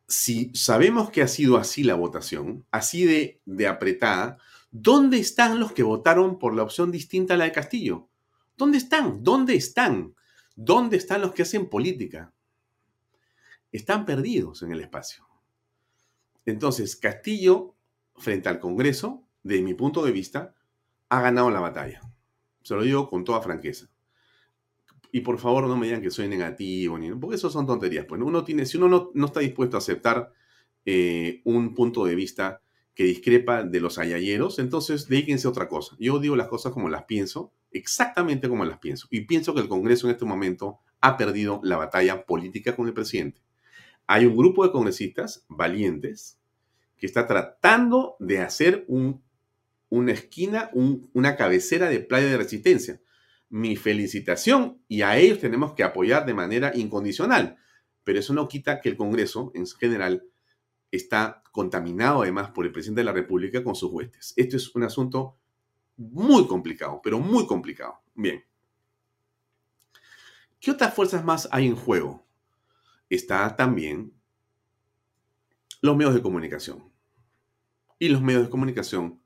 [0.07, 4.37] si sabemos que ha sido así la votación, así de, de apretada,
[4.71, 8.09] ¿dónde están los que votaron por la opción distinta a la de Castillo?
[8.57, 9.23] ¿Dónde están?
[9.23, 10.15] ¿Dónde están?
[10.55, 12.33] ¿Dónde están los que hacen política?
[13.71, 15.27] Están perdidos en el espacio.
[16.45, 17.75] Entonces, Castillo,
[18.15, 20.55] frente al Congreso, de mi punto de vista,
[21.09, 22.01] ha ganado la batalla.
[22.61, 23.89] Se lo digo con toda franqueza.
[25.11, 28.05] Y por favor no me digan que soy negativo, ni, porque eso son tonterías.
[28.05, 30.31] Pues uno tiene, si uno no, está dispuesto a aceptar
[30.85, 32.61] eh, un punto de vista
[32.93, 35.95] que discrepa de los ayayeros, entonces dedíquense a otra cosa.
[35.99, 39.07] Yo digo las cosas como las pienso, exactamente como las pienso.
[39.09, 42.93] Y pienso que el Congreso en este momento ha perdido la batalla política con el
[42.93, 43.41] presidente.
[44.05, 46.39] Hay un grupo de congresistas valientes
[46.97, 49.23] que está tratando de hacer un
[49.89, 53.01] una esquina, una cabecera de playa de resistencia.
[53.49, 57.57] Mi felicitación y a ellos tenemos que apoyar de manera incondicional.
[58.03, 60.23] Pero eso no quita que el Congreso, en general,
[60.91, 64.33] está contaminado además por el presidente de la República con sus huestes.
[64.35, 65.37] Esto es un asunto
[65.97, 68.01] muy complicado, pero muy complicado.
[68.15, 68.43] Bien.
[70.59, 72.25] ¿Qué otras fuerzas más hay en juego?
[73.09, 74.13] Está también
[75.81, 76.91] los medios de comunicación.
[77.97, 79.21] Y los medios de comunicación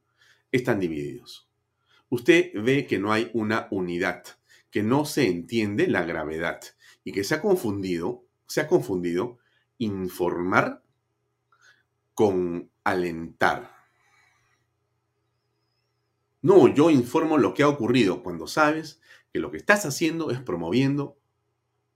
[0.54, 1.50] están divididos.
[2.10, 4.24] Usted ve que no hay una unidad,
[4.72, 6.62] que no se entiende la gravedad
[7.04, 9.40] y que se ha confundido, se ha confundido
[9.80, 10.84] informar
[12.14, 13.74] con alentar.
[16.42, 20.40] No, yo informo lo que ha ocurrido cuando sabes que lo que estás haciendo es
[20.40, 21.18] promoviendo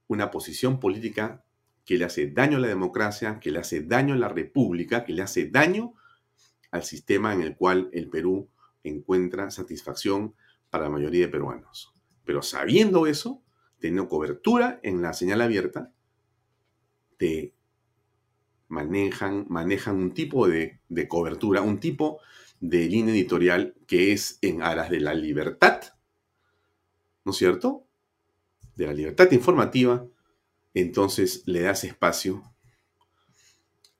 [0.08, 1.44] una posición política
[1.84, 5.12] que le hace daño a la democracia, que le hace daño a la república, que
[5.12, 5.94] le hace daño
[6.70, 8.48] al sistema en el cual el Perú
[8.84, 10.34] encuentra satisfacción
[10.70, 11.92] para la mayoría de peruanos.
[12.24, 13.42] Pero sabiendo eso,
[13.78, 15.92] teniendo cobertura en la señal abierta,
[17.16, 17.54] te
[18.68, 22.20] manejan, manejan un tipo de, de cobertura, un tipo
[22.60, 25.80] de línea editorial que es en aras de la libertad,
[27.24, 27.86] ¿no es cierto?
[28.76, 30.06] De la libertad informativa,
[30.74, 32.42] entonces le das espacio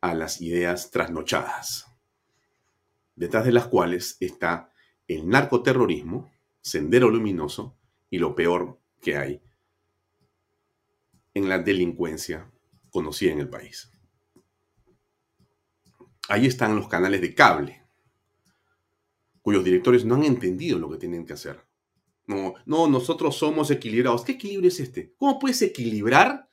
[0.00, 1.87] a las ideas trasnochadas
[3.18, 4.72] detrás de las cuales está
[5.08, 7.76] el narcoterrorismo, sendero luminoso
[8.10, 9.42] y lo peor que hay
[11.34, 12.50] en la delincuencia
[12.90, 13.90] conocida en el país.
[16.28, 17.82] Ahí están los canales de cable,
[19.42, 21.66] cuyos directores no han entendido lo que tienen que hacer.
[22.26, 24.22] No, no, nosotros somos equilibrados.
[24.22, 25.14] ¿Qué equilibrio es este?
[25.16, 26.48] ¿Cómo puedes equilibrar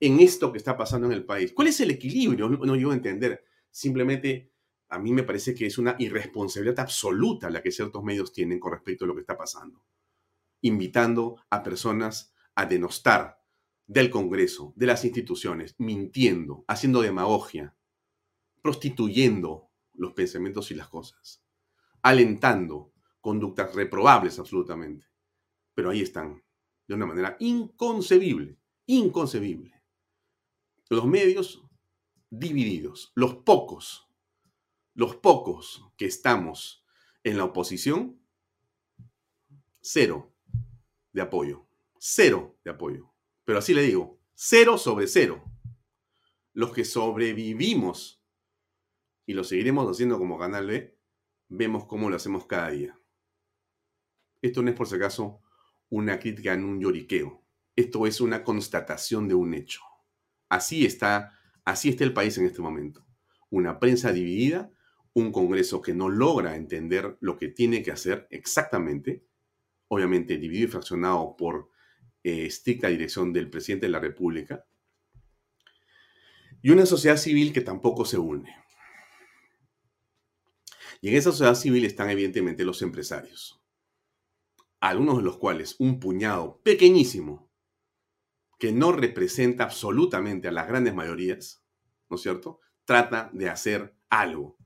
[0.00, 1.52] en esto que está pasando en el país?
[1.52, 2.48] ¿Cuál es el equilibrio?
[2.48, 3.44] No, no llego a entender.
[3.70, 4.53] Simplemente
[4.94, 8.72] a mí me parece que es una irresponsabilidad absoluta la que ciertos medios tienen con
[8.72, 9.84] respecto a lo que está pasando,
[10.60, 13.42] invitando a personas a denostar
[13.88, 17.74] del Congreso, de las instituciones, mintiendo, haciendo demagogia,
[18.62, 21.42] prostituyendo los pensamientos y las cosas,
[22.00, 25.08] alentando conductas reprobables absolutamente.
[25.74, 26.40] Pero ahí están,
[26.86, 29.82] de una manera inconcebible, inconcebible.
[30.88, 31.64] Los medios
[32.30, 34.03] divididos, los pocos
[34.94, 36.84] los pocos que estamos
[37.24, 38.20] en la oposición,
[39.80, 40.32] cero
[41.12, 41.66] de apoyo.
[41.98, 43.12] Cero de apoyo.
[43.44, 45.44] Pero así le digo, cero sobre cero.
[46.52, 48.22] Los que sobrevivimos
[49.26, 50.96] y lo seguiremos haciendo como Canal B,
[51.48, 52.98] vemos cómo lo hacemos cada día.
[54.42, 55.40] Esto no es por si acaso
[55.88, 57.42] una crítica en un lloriqueo.
[57.74, 59.80] Esto es una constatación de un hecho.
[60.48, 63.04] Así está, así está el país en este momento.
[63.50, 64.70] Una prensa dividida
[65.14, 69.24] un Congreso que no logra entender lo que tiene que hacer exactamente,
[69.88, 71.70] obviamente dividido y fraccionado por
[72.24, 74.66] eh, estricta dirección del presidente de la República,
[76.60, 78.56] y una sociedad civil que tampoco se une.
[81.00, 83.62] Y en esa sociedad civil están evidentemente los empresarios,
[84.80, 87.50] algunos de los cuales un puñado pequeñísimo,
[88.58, 91.64] que no representa absolutamente a las grandes mayorías,
[92.08, 94.56] ¿no es cierto?, trata de hacer algo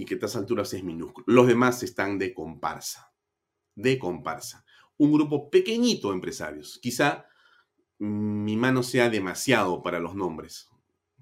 [0.00, 1.26] y que a estas alturas es minúsculo.
[1.28, 3.12] Los demás están de comparsa,
[3.74, 4.64] de comparsa.
[4.96, 6.78] Un grupo pequeñito de empresarios.
[6.80, 7.26] Quizá
[7.98, 10.70] mm, mi mano sea demasiado para los nombres.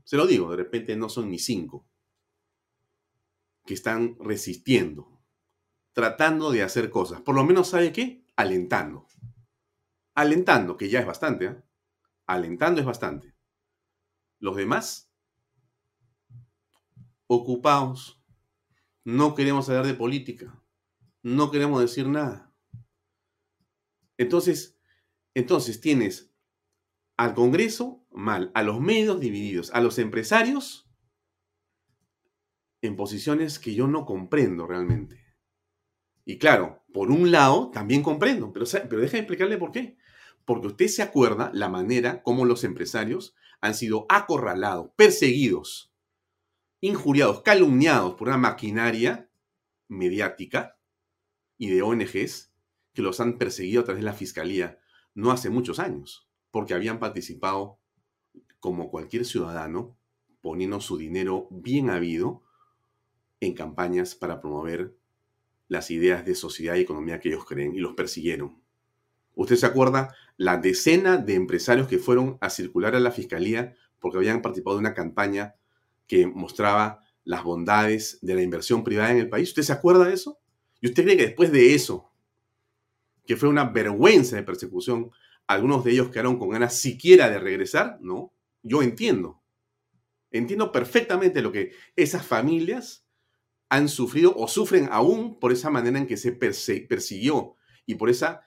[0.04, 1.88] Se lo digo, de repente no son ni cinco.
[3.66, 5.20] Que están resistiendo,
[5.92, 7.20] tratando de hacer cosas.
[7.20, 8.24] Por lo menos, ¿sabe qué?
[8.36, 9.08] Alentando.
[10.14, 11.46] Alentando, que ya es bastante.
[11.46, 11.62] ¿eh?
[12.28, 13.35] Alentando es bastante.
[14.38, 15.10] Los demás,
[17.26, 18.17] ocupados
[19.09, 20.63] no queremos hablar de política.
[21.23, 22.52] No queremos decir nada.
[24.19, 24.79] Entonces,
[25.33, 26.31] entonces tienes
[27.17, 30.90] al Congreso mal, a los medios divididos, a los empresarios
[32.83, 35.25] en posiciones que yo no comprendo realmente.
[36.27, 39.96] Y claro, por un lado también comprendo, pero, pero déjame explicarle por qué.
[40.44, 45.87] Porque usted se acuerda la manera como los empresarios han sido acorralados, perseguidos,
[46.81, 49.31] injuriados, calumniados por una maquinaria
[49.88, 50.79] mediática
[51.56, 52.52] y de ONGs
[52.92, 54.79] que los han perseguido a través de la fiscalía
[55.14, 57.79] no hace muchos años, porque habían participado
[58.60, 59.96] como cualquier ciudadano,
[60.40, 62.42] poniendo su dinero bien habido
[63.40, 64.96] en campañas para promover
[65.68, 68.62] las ideas de sociedad y economía que ellos creen y los persiguieron.
[69.35, 74.18] ¿Usted se acuerda la decena de empresarios que fueron a circular a la fiscalía porque
[74.18, 75.54] habían participado de una campaña
[76.09, 79.50] que mostraba las bondades de la inversión privada en el país.
[79.50, 80.40] ¿Usted se acuerda de eso?
[80.81, 82.11] ¿Y usted cree que después de eso,
[83.27, 85.11] que fue una vergüenza de persecución,
[85.46, 87.98] algunos de ellos quedaron con ganas siquiera de regresar?
[88.00, 88.33] No,
[88.63, 89.42] yo entiendo.
[90.31, 93.06] Entiendo perfectamente lo que esas familias
[93.69, 98.42] han sufrido o sufren aún por esa manera en que se persiguió y por esa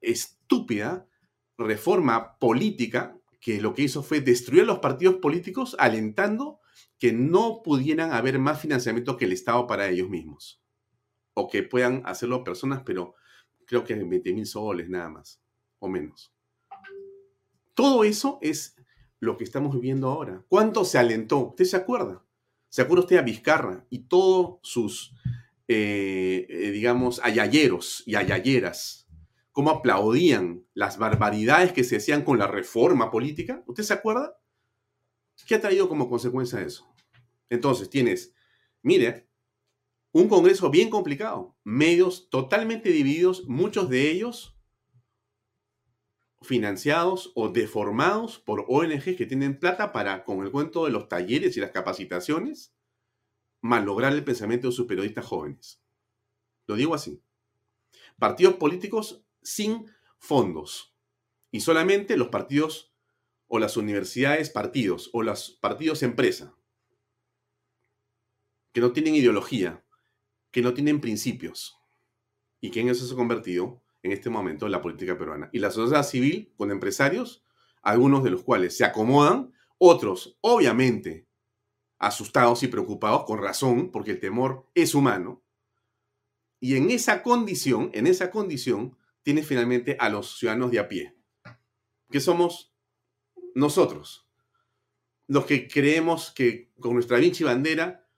[0.00, 1.08] estúpida
[1.56, 6.60] reforma política que lo que hizo fue destruir los partidos políticos alentando
[6.98, 10.60] que no pudieran haber más financiamiento que el Estado para ellos mismos.
[11.34, 13.14] O que puedan hacerlo personas, pero
[13.66, 15.40] creo que en 20 mil soles nada más,
[15.78, 16.32] o menos.
[17.74, 18.74] Todo eso es
[19.20, 20.44] lo que estamos viviendo ahora.
[20.48, 21.50] ¿Cuánto se alentó?
[21.50, 22.24] ¿Usted se acuerda?
[22.68, 25.14] ¿Se acuerda usted a Vizcarra y todos sus,
[25.68, 29.08] eh, eh, digamos, ayayeros y ayayeras?
[29.52, 33.62] ¿Cómo aplaudían las barbaridades que se hacían con la reforma política?
[33.66, 34.37] ¿Usted se acuerda?
[35.46, 36.86] ¿Qué ha traído como consecuencia eso?
[37.50, 38.34] Entonces tienes,
[38.82, 39.28] mire,
[40.12, 44.58] un Congreso bien complicado, medios totalmente divididos, muchos de ellos
[46.42, 51.56] financiados o deformados por ONGs que tienen plata para, con el cuento de los talleres
[51.56, 52.74] y las capacitaciones,
[53.60, 55.82] malograr el pensamiento de sus periodistas jóvenes.
[56.66, 57.22] Lo digo así.
[58.18, 59.86] Partidos políticos sin
[60.18, 60.94] fondos.
[61.50, 62.94] Y solamente los partidos
[63.48, 66.54] o las universidades partidos o los partidos empresa.
[68.72, 69.84] Que no tienen ideología,
[70.50, 71.76] que no tienen principios.
[72.60, 75.50] Y que en eso se ha convertido en este momento en la política peruana.
[75.52, 77.44] Y la sociedad civil con empresarios,
[77.82, 81.26] algunos de los cuales se acomodan, otros obviamente
[81.98, 85.42] asustados y preocupados con razón, porque el temor es humano.
[86.60, 91.16] Y en esa condición, en esa condición, tiene finalmente a los ciudadanos de a pie,
[92.10, 92.67] que somos
[93.58, 94.24] nosotros,
[95.26, 98.08] los que creemos que con nuestra Vinci bandera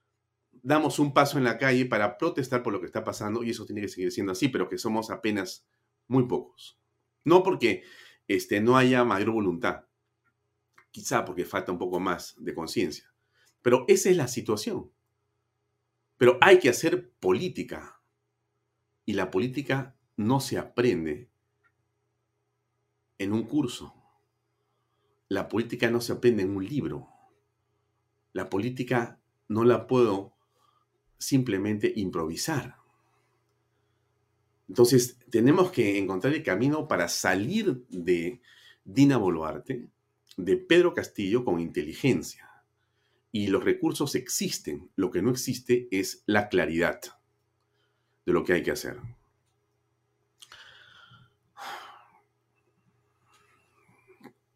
[0.51, 3.65] damos un paso en la calle para protestar por lo que está pasando y eso
[3.65, 5.67] tiene que seguir siendo así, pero que somos apenas
[6.07, 6.79] muy pocos.
[7.23, 7.83] No porque
[8.27, 9.85] este, no haya mayor voluntad,
[10.91, 13.11] quizá porque falta un poco más de conciencia,
[13.63, 14.91] pero esa es la situación.
[16.17, 17.99] Pero hay que hacer política
[19.05, 21.31] y la política no se aprende
[23.17, 24.00] en un curso.
[25.31, 27.07] La política no se aprende en un libro.
[28.33, 30.33] La política no la puedo
[31.19, 32.75] simplemente improvisar.
[34.67, 38.41] Entonces, tenemos que encontrar el camino para salir de
[38.83, 39.87] Dina Boluarte,
[40.35, 42.51] de Pedro Castillo con inteligencia.
[43.31, 44.91] Y los recursos existen.
[44.97, 46.99] Lo que no existe es la claridad
[48.25, 48.97] de lo que hay que hacer.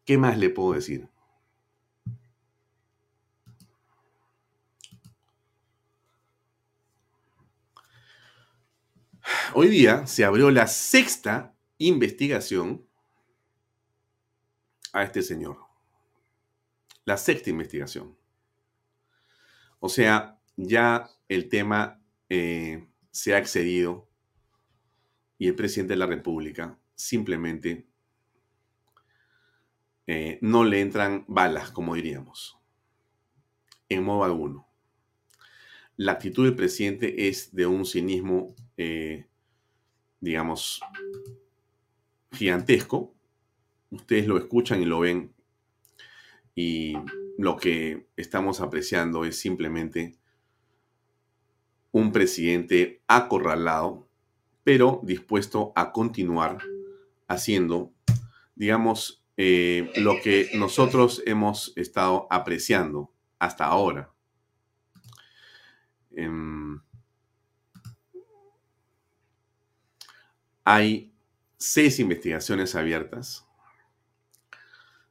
[0.06, 1.08] ¿Qué más le puedo decir?
[9.52, 12.86] Hoy día se abrió la sexta investigación
[14.92, 15.58] a este señor.
[17.04, 18.16] La sexta investigación.
[19.80, 24.08] O sea, ya el tema eh, se ha excedido
[25.36, 27.88] y el presidente de la República simplemente
[30.06, 32.58] eh, no le entran balas, como diríamos,
[33.88, 34.68] en modo alguno.
[35.96, 39.26] La actitud del presidente es de un cinismo, eh,
[40.20, 40.80] digamos,
[42.32, 43.14] gigantesco.
[43.90, 45.32] Ustedes lo escuchan y lo ven
[46.54, 46.94] y
[47.38, 50.16] lo que estamos apreciando es simplemente
[51.92, 54.08] un presidente acorralado,
[54.64, 56.58] pero dispuesto a continuar
[57.28, 57.92] haciendo,
[58.54, 64.10] digamos, eh, lo que nosotros hemos estado apreciando hasta ahora.
[66.10, 66.80] Em,
[70.64, 71.12] hay
[71.58, 73.46] seis investigaciones abiertas.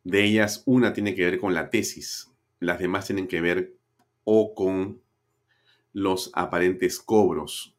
[0.03, 2.31] De ellas, una tiene que ver con la tesis.
[2.59, 3.75] Las demás tienen que ver
[4.23, 5.01] o con
[5.93, 7.75] los aparentes cobros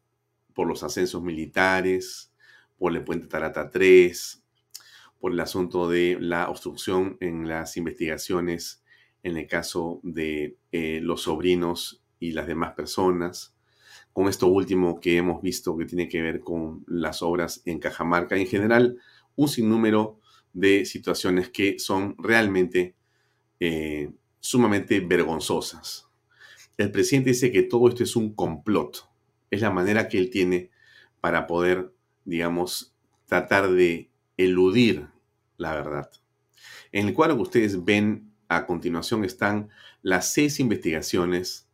[0.53, 2.33] por los ascensos militares,
[2.79, 4.43] por el puente Tarata 3,
[5.19, 8.83] por el asunto de la obstrucción en las investigaciones
[9.23, 13.55] en el caso de eh, los sobrinos y las demás personas,
[14.13, 18.35] con esto último que hemos visto que tiene que ver con las obras en Cajamarca,
[18.35, 18.97] en general
[19.35, 20.19] un sinnúmero
[20.53, 22.95] de situaciones que son realmente
[23.59, 26.07] eh, sumamente vergonzosas.
[26.77, 29.07] El presidente dice que todo esto es un complot,
[29.51, 30.71] es la manera que él tiene
[31.21, 31.91] para poder,
[32.25, 32.95] digamos,
[33.25, 35.07] tratar de eludir
[35.57, 36.09] la verdad.
[36.91, 39.69] En el cuadro que ustedes ven a continuación están
[40.01, 41.67] las seis investigaciones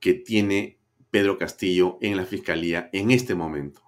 [0.00, 0.78] que tiene
[1.10, 3.82] Pedro Castillo en la Fiscalía en este momento.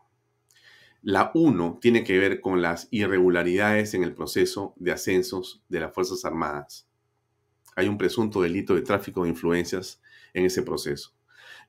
[1.03, 5.95] La 1 tiene que ver con las irregularidades en el proceso de ascensos de las
[5.95, 6.89] Fuerzas Armadas.
[7.77, 10.03] Hay un presunto delito de tráfico de influencias
[10.35, 11.15] en ese proceso.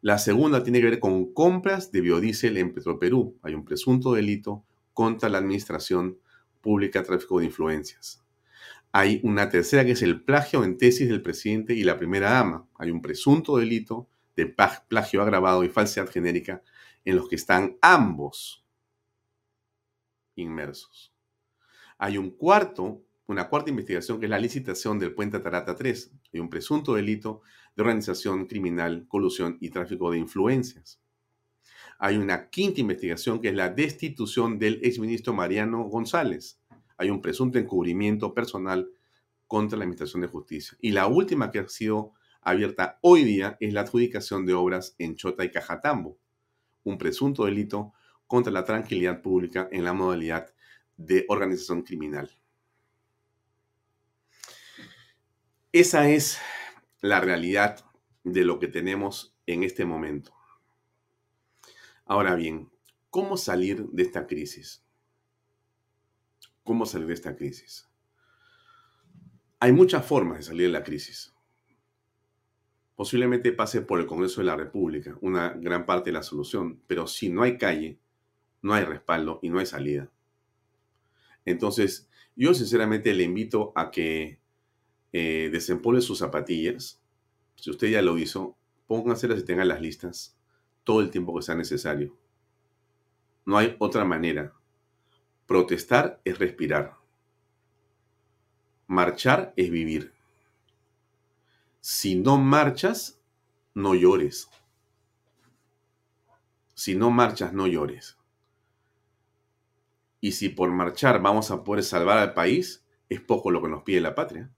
[0.01, 3.37] La segunda tiene que ver con compras de biodiesel en Petroperú.
[3.43, 4.65] Hay un presunto delito
[5.01, 6.19] contra la administración
[6.61, 8.23] pública tráfico de influencias.
[8.91, 12.67] Hay una tercera que es el plagio en tesis del presidente y la primera dama.
[12.77, 16.61] Hay un presunto delito de plagio agravado y falsedad genérica
[17.03, 18.63] en los que están ambos
[20.35, 21.11] inmersos.
[21.97, 26.37] Hay un cuarto, una cuarta investigación que es la licitación del puente Tarata 3 y
[26.37, 27.41] un presunto delito
[27.75, 31.01] de organización criminal, colusión y tráfico de influencias.
[32.03, 36.59] Hay una quinta investigación que es la destitución del exministro Mariano González.
[36.97, 38.89] Hay un presunto encubrimiento personal
[39.45, 40.75] contra la Administración de Justicia.
[40.81, 45.15] Y la última que ha sido abierta hoy día es la adjudicación de obras en
[45.15, 46.17] Chota y Cajatambo,
[46.83, 47.93] un presunto delito
[48.25, 50.51] contra la tranquilidad pública en la modalidad
[50.97, 52.31] de organización criminal.
[55.71, 56.39] Esa es
[56.99, 57.85] la realidad
[58.23, 60.40] de lo que tenemos en este momento.
[62.11, 62.69] Ahora bien,
[63.09, 64.83] ¿cómo salir de esta crisis?
[66.61, 67.89] ¿Cómo salir de esta crisis?
[69.61, 71.33] Hay muchas formas de salir de la crisis.
[72.97, 77.07] Posiblemente pase por el Congreso de la República, una gran parte de la solución, pero
[77.07, 77.97] si no hay calle,
[78.61, 80.11] no hay respaldo y no hay salida.
[81.45, 84.41] Entonces, yo sinceramente le invito a que
[85.13, 85.49] eh,
[86.01, 87.01] sus zapatillas.
[87.55, 90.35] Si usted ya lo hizo, pónganselas y tengan las listas
[90.83, 92.15] todo el tiempo que sea necesario.
[93.45, 94.53] No hay otra manera.
[95.45, 96.95] Protestar es respirar.
[98.87, 100.13] Marchar es vivir.
[101.79, 103.19] Si no marchas,
[103.73, 104.49] no llores.
[106.73, 108.17] Si no marchas, no llores.
[110.19, 113.83] Y si por marchar vamos a poder salvar al país, es poco lo que nos
[113.83, 114.51] pide la patria.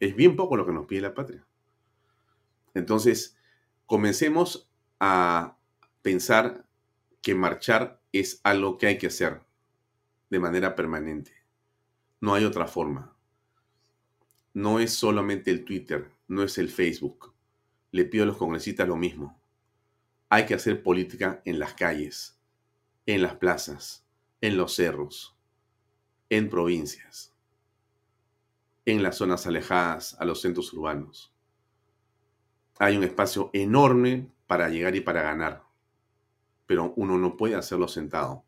[0.00, 1.46] Es bien poco lo que nos pide la patria.
[2.72, 3.36] Entonces,
[3.86, 4.70] comencemos
[5.06, 5.58] a
[6.00, 6.64] pensar
[7.20, 9.42] que marchar es algo que hay que hacer
[10.30, 11.32] de manera permanente.
[12.20, 13.14] No hay otra forma.
[14.54, 17.34] No es solamente el Twitter, no es el Facebook.
[17.90, 19.38] Le pido a los congresistas lo mismo.
[20.30, 22.40] Hay que hacer política en las calles,
[23.04, 24.06] en las plazas,
[24.40, 25.36] en los cerros,
[26.30, 27.34] en provincias
[28.86, 31.32] en las zonas alejadas a los centros urbanos.
[32.78, 35.64] Hay un espacio enorme para llegar y para ganar,
[36.64, 38.44] pero uno no puede hacerlo sentado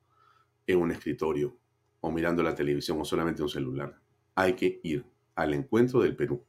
[0.65, 1.59] en un escritorio
[1.99, 4.01] o mirando la televisión o solamente un celular.
[4.37, 5.05] Hay que ir
[5.35, 6.45] al encuentro del Perú.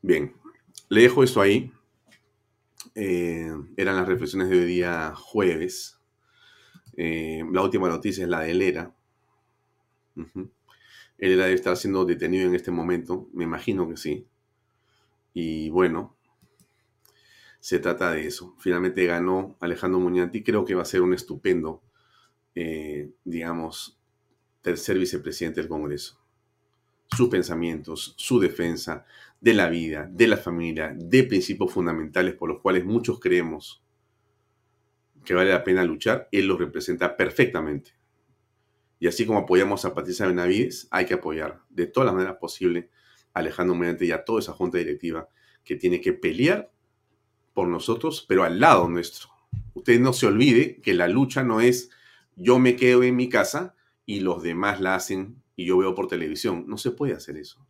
[0.00, 0.34] Bien,
[0.88, 1.70] le dejo eso ahí.
[2.94, 6.00] Eh, eran las reflexiones de hoy día jueves.
[6.96, 8.96] Eh, la última noticia es la de Lera.
[10.16, 14.26] Él debe estar siendo detenido en este momento, me imagino que sí.
[15.34, 16.17] Y bueno,
[17.60, 18.54] se trata de eso.
[18.58, 21.82] Finalmente ganó Alejandro Muñanti, creo que va a ser un estupendo,
[22.54, 23.98] eh, digamos,
[24.62, 26.20] tercer vicepresidente del Congreso.
[27.10, 29.06] Sus pensamientos, su defensa
[29.40, 33.82] de la vida, de la familia, de principios fundamentales por los cuales muchos creemos
[35.24, 37.92] que vale la pena luchar, él los representa perfectamente.
[38.98, 42.86] Y así como apoyamos a Patricia Benavides, hay que apoyar de todas las maneras posibles
[43.34, 45.28] a Alejandro Mediante y a toda esa junta directiva
[45.64, 46.70] que tiene que pelear
[47.58, 49.30] por nosotros, pero al lado nuestro.
[49.74, 51.90] Usted no se olvide que la lucha no es
[52.36, 53.74] yo me quedo en mi casa
[54.06, 56.66] y los demás la hacen y yo veo por televisión.
[56.68, 57.66] No se puede hacer eso.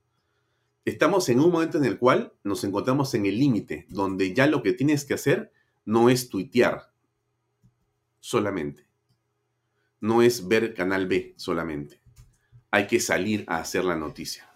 [0.85, 4.63] Estamos en un momento en el cual nos encontramos en el límite, donde ya lo
[4.63, 5.53] que tienes que hacer
[5.87, 6.93] no es tuitear
[8.21, 8.89] solamente
[10.01, 12.01] no es ver Canal B solamente.
[12.71, 14.49] Hay que salir a hacer la noticia.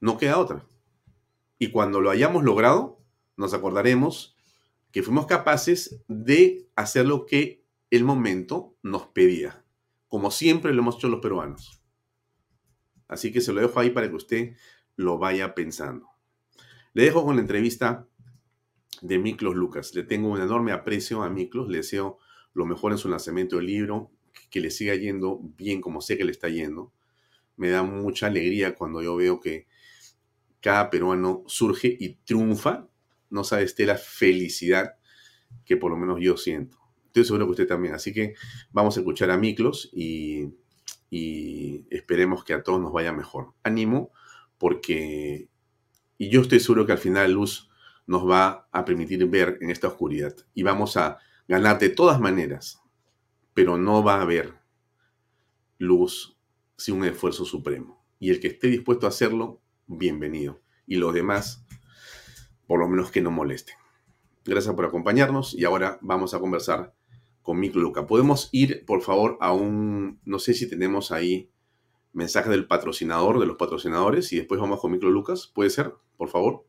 [0.00, 0.64] No queda otra.
[1.58, 3.01] Y cuando lo hayamos logrado,
[3.36, 4.36] nos acordaremos
[4.90, 9.64] que fuimos capaces de hacer lo que el momento nos pedía,
[10.08, 11.82] como siempre lo hemos hecho los peruanos.
[13.08, 14.56] Así que se lo dejo ahí para que usted
[14.96, 16.08] lo vaya pensando.
[16.94, 18.08] Le dejo con la entrevista
[19.02, 19.94] de Miklos Lucas.
[19.94, 22.18] Le tengo un enorme aprecio a Miklos, le deseo
[22.54, 24.10] lo mejor en su lanzamiento del libro,
[24.50, 26.92] que le siga yendo bien como sé que le está yendo.
[27.56, 29.66] Me da mucha alegría cuando yo veo que
[30.60, 32.88] cada peruano surge y triunfa.
[33.32, 34.96] No sabe usted la felicidad
[35.64, 36.78] que por lo menos yo siento.
[37.06, 37.94] Estoy seguro que usted también.
[37.94, 38.34] Así que
[38.70, 40.54] vamos a escuchar a Miklos y,
[41.90, 43.54] esperemos que a todos nos vaya mejor.
[43.62, 44.12] Ánimo,
[44.58, 45.48] porque.
[46.16, 47.68] Y yo estoy seguro que al final Luz
[48.06, 50.34] nos va a permitir ver en esta oscuridad.
[50.54, 51.18] Y vamos a
[51.48, 52.80] ganar de todas maneras,
[53.54, 54.54] pero no va a haber
[55.78, 56.38] luz
[56.76, 58.04] sin un esfuerzo supremo.
[58.18, 60.62] Y el que esté dispuesto a hacerlo, bienvenido.
[60.86, 61.61] Y los demás,
[62.66, 63.76] por lo menos que no molesten.
[64.44, 66.94] Gracias por acompañarnos y ahora vamos a conversar
[67.42, 68.06] con Micro Luca.
[68.06, 71.50] ¿Podemos ir, por favor, a un, no sé si tenemos ahí
[72.12, 75.50] mensaje del patrocinador, de los patrocinadores, y después vamos con Micro Lucas?
[75.54, 76.66] ¿Puede ser, por favor?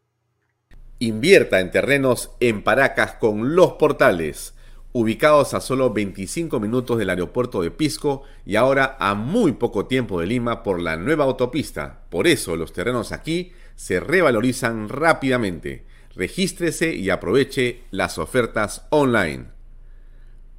[0.99, 4.55] Invierta en terrenos en Paracas con los portales,
[4.93, 10.19] ubicados a solo 25 minutos del aeropuerto de Pisco y ahora a muy poco tiempo
[10.19, 12.05] de Lima por la nueva autopista.
[12.09, 15.85] Por eso los terrenos aquí se revalorizan rápidamente.
[16.15, 19.45] Regístrese y aproveche las ofertas online.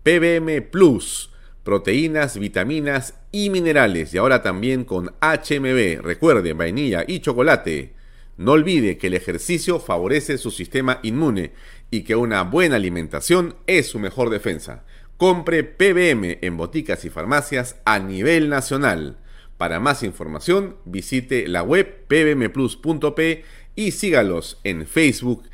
[0.03, 1.31] PBM Plus,
[1.63, 7.95] proteínas, vitaminas y minerales y ahora también con HMB, recuerde, vainilla y chocolate.
[8.37, 11.53] No olvide que el ejercicio favorece su sistema inmune
[11.91, 14.85] y que una buena alimentación es su mejor defensa.
[15.17, 19.19] Compre PBM en boticas y farmacias a nivel nacional.
[19.57, 23.45] Para más información, visite la web pbmplus.p
[23.77, 25.45] y sígalos en Facebook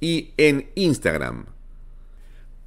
[0.00, 1.46] y en Instagram.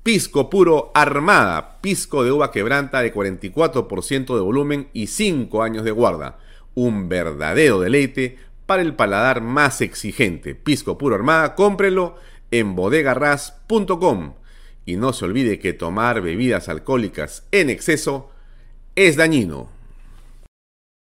[0.03, 5.91] Pisco puro Armada, pisco de uva quebranta de 44% de volumen y 5 años de
[5.91, 6.39] guarda.
[6.73, 10.55] Un verdadero deleite para el paladar más exigente.
[10.55, 12.15] Pisco Puro Armada, cómprelo
[12.51, 14.33] en bodegarras.com.
[14.85, 18.31] Y no se olvide que tomar bebidas alcohólicas en exceso
[18.95, 19.69] es dañino.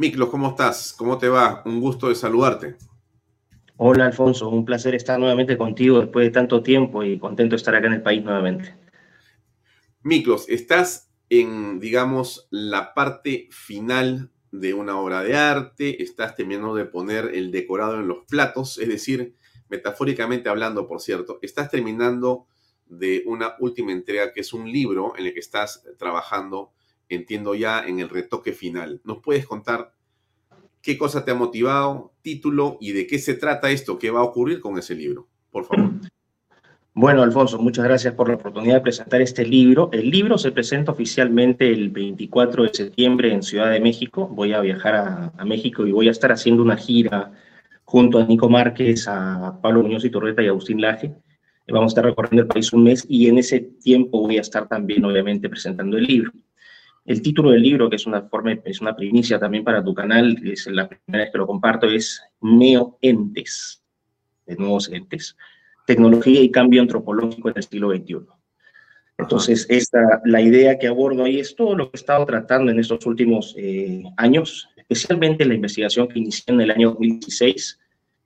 [0.00, 0.94] Miklos, ¿cómo estás?
[0.96, 1.60] ¿Cómo te va?
[1.66, 2.76] Un gusto de saludarte.
[3.76, 7.74] Hola Alfonso, un placer estar nuevamente contigo después de tanto tiempo y contento de estar
[7.74, 8.74] acá en el país nuevamente.
[10.02, 16.86] Miklos, estás en, digamos, la parte final de una obra de arte, estás terminando de
[16.86, 19.34] poner el decorado en los platos, es decir,
[19.68, 22.46] metafóricamente hablando, por cierto, estás terminando
[22.86, 26.72] de una última entrega que es un libro en el que estás trabajando
[27.10, 29.00] entiendo ya en el retoque final.
[29.04, 29.94] ¿Nos puedes contar
[30.82, 34.24] qué cosa te ha motivado, título y de qué se trata esto, qué va a
[34.24, 35.28] ocurrir con ese libro?
[35.50, 35.90] Por favor.
[36.92, 39.90] Bueno, Alfonso, muchas gracias por la oportunidad de presentar este libro.
[39.92, 44.26] El libro se presenta oficialmente el 24 de septiembre en Ciudad de México.
[44.26, 47.32] Voy a viajar a, México y voy a estar haciendo una gira
[47.84, 51.14] junto a Nico Márquez, a Pablo Muñoz y Torreta y a Agustín Laje.
[51.68, 54.66] Vamos a estar recorriendo el país un mes y en ese tiempo voy a estar
[54.66, 56.32] también, obviamente, presentando el libro.
[57.04, 60.38] El título del libro, que es una, forma, es una primicia también para tu canal,
[60.44, 63.82] es la primera vez que lo comparto, es Neoentes,
[64.46, 65.36] de nuevos entes,
[65.86, 68.16] tecnología y cambio antropológico en el siglo XXI.
[69.18, 72.78] Entonces, esta, la idea que abordo ahí es todo lo que he estado tratando en
[72.78, 77.79] estos últimos eh, años, especialmente la investigación que inicié en el año 2016,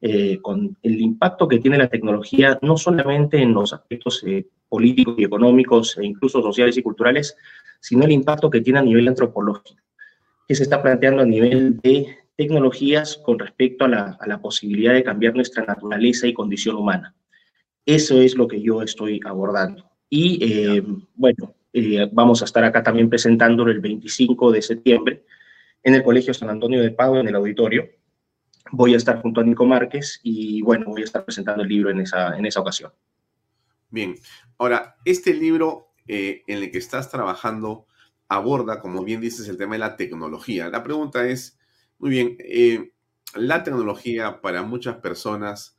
[0.07, 5.15] eh, con el impacto que tiene la tecnología, no solamente en los aspectos eh, políticos
[5.17, 7.35] y económicos e incluso sociales y culturales,
[7.81, 9.81] sino el impacto que tiene a nivel antropológico,
[10.47, 15.35] que se está planteando a nivel de tecnologías con respecto a la, posibilidad de cambiar
[15.35, 17.15] nuestra naturaleza y condición humana.
[17.87, 19.91] Eso es lo que yo estoy abordando.
[20.11, 20.83] Y eh,
[21.15, 25.25] bueno, eh, vamos a estar acá también presentándolo el 25 de septiembre
[25.83, 27.89] en el Colegio San Antonio de Padua, en el auditorio.
[28.73, 31.91] Voy a estar junto a Nico Márquez y bueno, voy a estar presentando el libro
[31.91, 32.93] en esa, en esa ocasión.
[33.91, 34.17] Bien,
[34.59, 37.87] ahora, este libro eh, en el que estás trabajando
[38.29, 40.69] aborda, como bien dices, el tema de la tecnología.
[40.69, 41.59] La pregunta es,
[41.99, 42.93] muy bien, eh,
[43.35, 45.77] la tecnología para muchas personas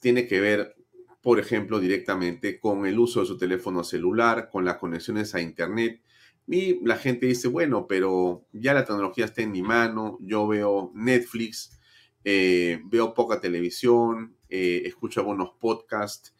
[0.00, 0.76] tiene que ver,
[1.20, 6.02] por ejemplo, directamente con el uso de su teléfono celular, con las conexiones a Internet.
[6.46, 10.92] Y la gente dice, bueno, pero ya la tecnología está en mi mano, yo veo
[10.94, 11.78] Netflix,
[12.24, 16.34] eh, veo poca televisión, escucho algunos podcasts,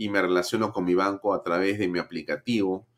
[0.00, 2.88] y me relaciono con mi banco a través de mi aplicativo.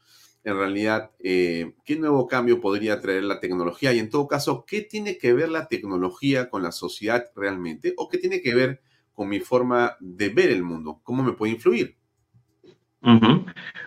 [0.44, 3.92] En realidad, eh, ¿qué nuevo cambio podría traer la tecnología?
[3.92, 7.94] Y en todo caso, ¿qué tiene que ver la tecnología con la sociedad realmente?
[7.96, 8.82] ¿O qué tiene que ver
[9.14, 11.00] con mi forma de ver el mundo?
[11.02, 11.96] ¿Cómo me puede influir?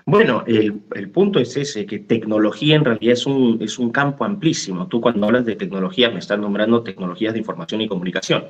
[0.05, 4.26] Bueno, el, el, punto es ese, que tecnología en realidad es un, es un campo
[4.26, 4.88] amplísimo.
[4.88, 8.45] Tú cuando hablas de tecnología me estás nombrando tecnologías de información y comunicación.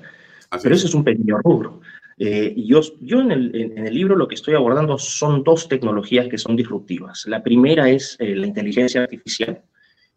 [0.61, 1.81] Pero eso es un pequeño rubro.
[2.17, 5.67] Eh, y yo, yo en, el, en, el, libro lo que estoy abordando son dos
[5.67, 7.25] tecnologías que son disruptivas.
[7.27, 9.61] La primera es eh, la inteligencia artificial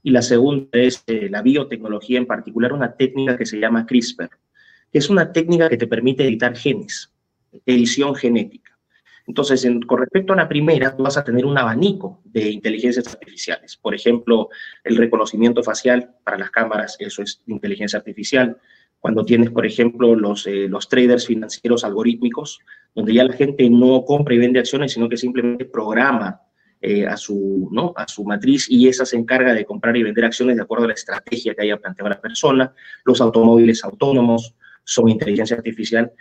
[0.03, 4.31] y la segunda es eh, la biotecnología, en particular una técnica que se llama CRISPR,
[4.93, 7.13] que es una técnica que te permite editar genes,
[7.67, 8.68] edición genética.
[9.29, 13.77] Entonces, en, con respecto a la primera, vas a tener un abanico de inteligencias artificiales.
[13.77, 14.49] Por ejemplo,
[14.83, 18.57] el reconocimiento facial para las cámaras, eso es inteligencia artificial
[19.01, 22.59] cuando tienes, por ejemplo, los, eh, los traders financieros algorítmicos,
[22.95, 26.41] donde ya la gente no compra y vende acciones, sino que simplemente programa
[26.81, 27.93] eh, a, su, ¿no?
[27.97, 30.89] a su matriz y esa se encarga de comprar y vender acciones de acuerdo a
[30.89, 32.73] la estrategia que haya planteado la persona.
[33.05, 34.55] Los automóviles autónomos
[34.85, 36.13] son inteligencia artificial.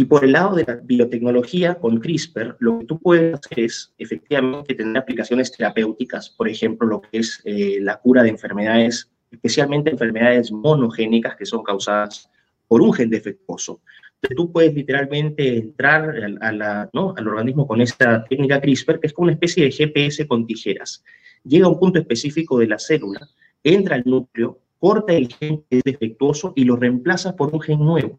[0.00, 3.92] Y por el lado de la biotecnología, con CRISPR, lo que tú puedes hacer es
[3.98, 9.90] efectivamente tener aplicaciones terapéuticas, por ejemplo, lo que es eh, la cura de enfermedades especialmente
[9.90, 12.30] enfermedades monogénicas que son causadas
[12.68, 13.80] por un gen defectuoso.
[14.14, 19.24] Entonces, tú puedes literalmente entrar a al organismo con esta técnica CRISPR, que es como
[19.24, 21.02] una especie de GPS con tijeras.
[21.42, 23.28] Llega a un punto específico de la célula,
[23.64, 27.80] entra al núcleo, corta el gen que es defectuoso y lo reemplaza por un gen
[27.80, 28.16] nuevo.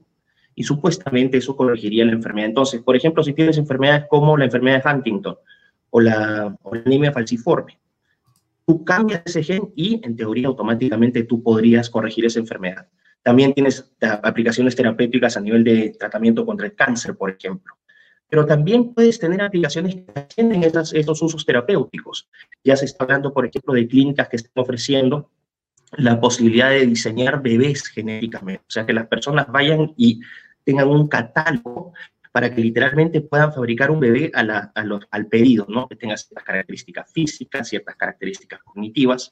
[0.56, 2.50] Y supuestamente eso corregiría la enfermedad.
[2.50, 5.38] Entonces, por ejemplo, si tienes enfermedades como la enfermedad de Huntington
[5.90, 7.80] o la, o la anemia falciforme,
[8.66, 12.88] tú cambias ese gen y en teoría automáticamente tú podrías corregir esa enfermedad.
[13.24, 17.76] También tienes aplicaciones terapéuticas a nivel de tratamiento contra el cáncer, por ejemplo.
[18.30, 22.30] Pero también puedes tener aplicaciones que atienden esos usos terapéuticos.
[22.64, 25.32] Ya se está hablando, por ejemplo, de clínicas que están ofreciendo
[25.98, 28.64] la posibilidad de diseñar bebés genéticamente.
[28.68, 30.22] O sea, que las personas vayan y
[30.64, 31.94] tengan un catálogo
[32.32, 34.72] para que literalmente puedan fabricar un bebé a
[35.12, 35.88] al pedido, ¿no?
[35.88, 39.32] Que tenga ciertas características físicas, ciertas características cognitivas.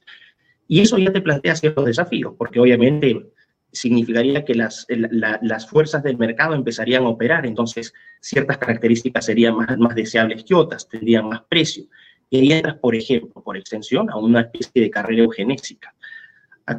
[0.68, 3.32] Y eso ya te plantea ciertos desafíos, porque obviamente
[3.72, 9.78] significaría que las, las fuerzas del mercado empezarían a operar, entonces ciertas características serían más,
[9.78, 11.86] más deseables que otras, tendrían más precio.
[12.30, 15.93] Y entras, por ejemplo, por extensión, a una especie de carrera eugenésica.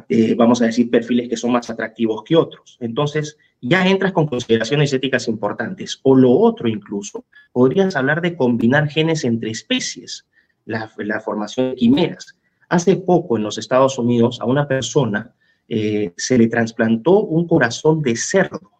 [0.07, 2.77] Eh, vamos a decir, perfiles que son más atractivos que otros.
[2.79, 5.99] Entonces, ya entras con consideraciones éticas importantes.
[6.03, 10.27] O lo otro incluso, podrías hablar de combinar genes entre especies,
[10.65, 10.87] la,
[11.19, 12.35] formación de quimeras.
[12.69, 15.33] Hace poco en los Estados Unidos a una persona
[15.67, 18.71] eh, se le trasplantó un corazón de cerdo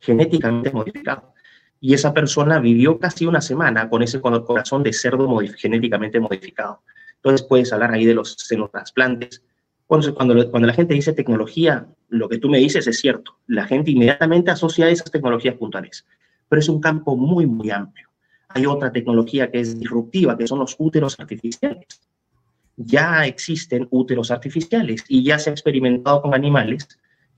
[0.00, 1.34] genéticamente modificado.
[1.80, 5.28] Y esa persona vivió casi una semana con ese corazón de cerdo
[5.58, 6.82] genéticamente modificado.
[7.16, 9.42] Entonces puedes hablar ahí de los xenotrasplantes,
[9.88, 13.38] cuando, cuando, cuando la gente dice tecnología, lo que tú me dices es cierto.
[13.46, 16.06] La gente inmediatamente asocia esas tecnologías puntuales.
[16.46, 18.06] Pero es un campo muy, muy amplio.
[18.48, 21.86] Hay otra tecnología que es disruptiva, que son los úteros artificiales.
[22.76, 26.86] Ya existen úteros artificiales y ya se ha experimentado con animales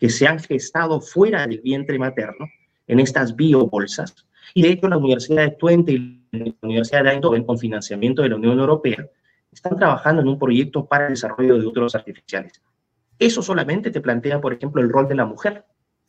[0.01, 2.49] que se han gestado fuera del vientre materno
[2.89, 4.27] en estas biobolsas.
[4.55, 8.31] Y de hecho, la Universidad de Twente y la Universidad de Eindhoven, con financiamiento de
[8.31, 9.07] la Unión Europea,
[9.53, 12.63] están trabajando en un proyecto para el desarrollo de úteros artificiales.
[13.19, 15.65] Eso solamente te plantea, por ejemplo, el rol de la mujer,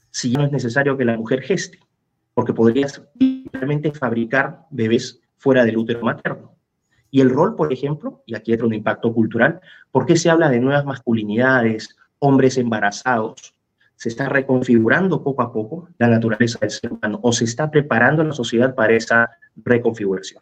[0.10, 1.80] si no es necesario que la mujer geste,
[2.34, 3.02] porque podrías
[3.52, 6.56] realmente fabricar bebés fuera del útero materno.
[7.10, 9.60] Y el rol, por ejemplo, y aquí entra un impacto cultural,
[9.92, 13.54] ¿por qué se habla de nuevas masculinidades, hombres embarazados?
[13.96, 18.24] Se está reconfigurando poco a poco la naturaleza del ser humano o se está preparando
[18.24, 20.42] la sociedad para esa reconfiguración.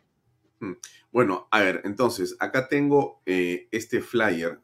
[0.59, 0.73] Hmm.
[1.11, 4.61] Bueno, a ver, entonces, acá tengo eh, este flyer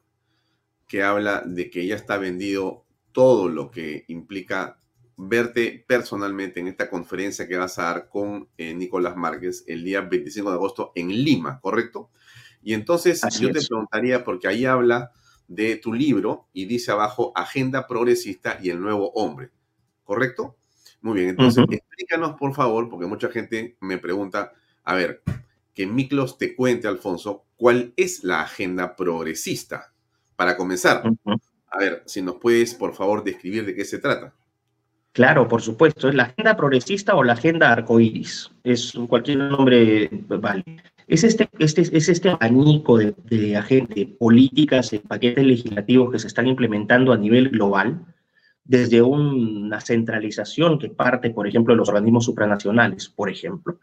[0.87, 4.79] que habla de que ya está vendido todo lo que implica
[5.17, 10.01] verte personalmente en esta conferencia que vas a dar con eh, Nicolás Márquez el día
[10.01, 12.09] 25 de agosto en Lima, ¿correcto?
[12.61, 15.11] Y entonces yo te preguntaría, porque ahí habla
[15.47, 19.51] de tu libro y dice abajo Agenda Progresista y el Nuevo Hombre,
[20.03, 20.57] ¿correcto?
[21.01, 25.21] Muy bien, entonces explícanos por favor, porque mucha gente me pregunta, a ver,
[25.75, 29.91] que Miklos te cuente, Alfonso, cuál es la agenda progresista.
[30.35, 31.03] Para comenzar,
[31.69, 34.33] a ver, si nos puedes, por favor, describir de qué se trata.
[35.11, 38.51] Claro, por supuesto, es la agenda progresista o la agenda arcoíris.
[38.63, 40.63] Es cualquier nombre, vale.
[41.07, 46.47] Es este, este, es este abanico de, de, políticas, de paquetes legislativos que se están
[46.47, 48.05] implementando a nivel global,
[48.63, 53.79] desde una centralización que parte, por ejemplo, de los organismos supranacionales, por ejemplo,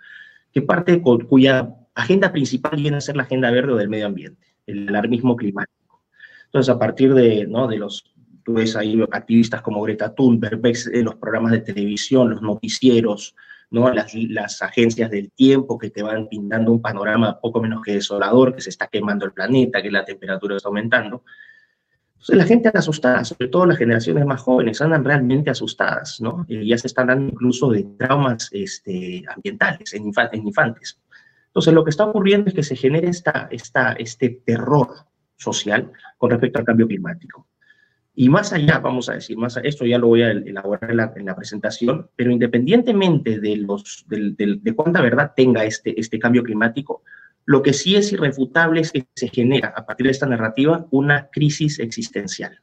[0.52, 4.46] que parte cuya agenda principal viene a ser la agenda verde o del medio ambiente,
[4.66, 6.02] el alarmismo climático.
[6.46, 7.66] Entonces, a partir de, ¿no?
[7.66, 8.12] de los,
[8.44, 13.34] tú ves ahí activistas como Greta Thunberg, ves en los programas de televisión, los noticieros,
[13.70, 13.90] ¿no?
[13.90, 18.54] Las, las agencias del tiempo que te van pintando un panorama poco menos que desolador,
[18.54, 21.24] que se está quemando el planeta, que la temperatura está aumentando.
[22.12, 26.44] Entonces la gente anda asustada, sobre todo las generaciones más jóvenes, andan realmente asustadas, ¿no?
[26.48, 31.00] Y ya se están dando incluso de traumas este, ambientales en, en infantes.
[31.52, 34.88] Entonces lo que está ocurriendo es que se genera esta, este terror
[35.36, 37.46] social con respecto al cambio climático.
[38.14, 41.36] Y más allá, vamos a decir, más esto ya lo voy a elaborar en la,
[41.36, 47.02] presentación, pero independientemente de, los, de, cuánta verdad tenga este, este cambio climático,
[47.44, 51.28] lo que sí es irrefutable es que se genera a partir de esta narrativa una
[51.30, 52.62] crisis existencial.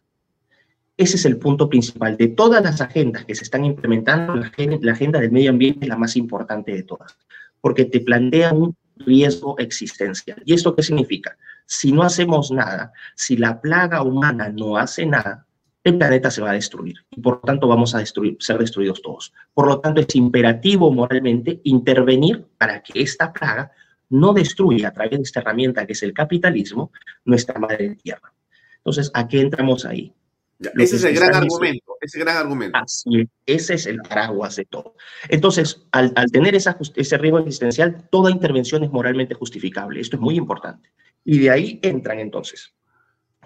[0.97, 2.17] Ese es el punto principal.
[2.17, 5.89] De todas las agendas que se están implementando, la, la agenda del medio ambiente es
[5.89, 7.17] la más importante de todas,
[7.61, 10.41] porque te plantea un riesgo existencial.
[10.45, 11.37] ¿Y esto qué significa?
[11.69, 15.45] si no hacemos nada, si la plaga humana no hace nada,
[15.83, 19.03] el planeta se va a destruir y por lo tanto vamos a destruir, ser destruidos
[19.03, 19.31] todos.
[19.53, 23.71] Por lo tanto, es imperativo moralmente intervenir para que esta plaga
[24.09, 26.91] no destruya a través de esta herramienta que es el capitalismo
[27.23, 28.33] nuestra madre tierra.
[28.77, 30.11] Entonces, ¿a qué entramos ahí?
[30.59, 32.77] ese es el gran argumento, ese gran argumento.
[32.77, 34.95] Así, ese es el paraguas de todo.
[35.27, 39.99] Entonces, al, tener ese riesgo existencial, toda intervención es moralmente justificable.
[39.99, 40.91] Esto es muy importante.
[41.23, 42.73] Y de ahí entran entonces.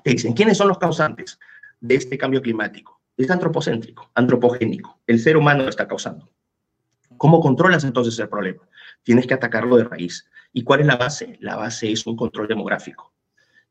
[0.04, 1.40] Te dicen, ¿quiénes son los causantes
[1.80, 3.02] de este cambio climático?
[3.16, 5.00] Es antropocéntrico, antropogénico.
[5.08, 6.30] El ser humano lo está causando.
[7.18, 8.68] ¿Cómo controlas entonces el problema?
[9.04, 10.28] Tienes que atacarlo de raíz.
[10.52, 11.38] ¿Y cuál es la base?
[11.40, 13.13] La base es un control demográfico.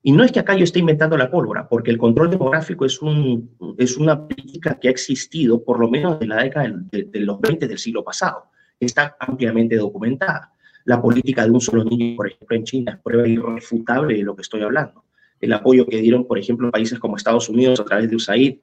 [0.02, 3.00] Y no es que acá yo esté inventando la pólvora, porque el control demográfico es,
[3.00, 7.20] un, es una política que ha existido por lo menos desde la década de, de
[7.20, 8.50] los 20 del siglo pasado.
[8.80, 10.52] Está ampliamente documentada.
[10.84, 14.34] La política de un solo niño, por ejemplo, en China, es prueba irrefutable de lo
[14.34, 15.04] que estoy hablando.
[15.40, 18.58] El apoyo que dieron, por ejemplo, países como Estados Unidos a través de USAID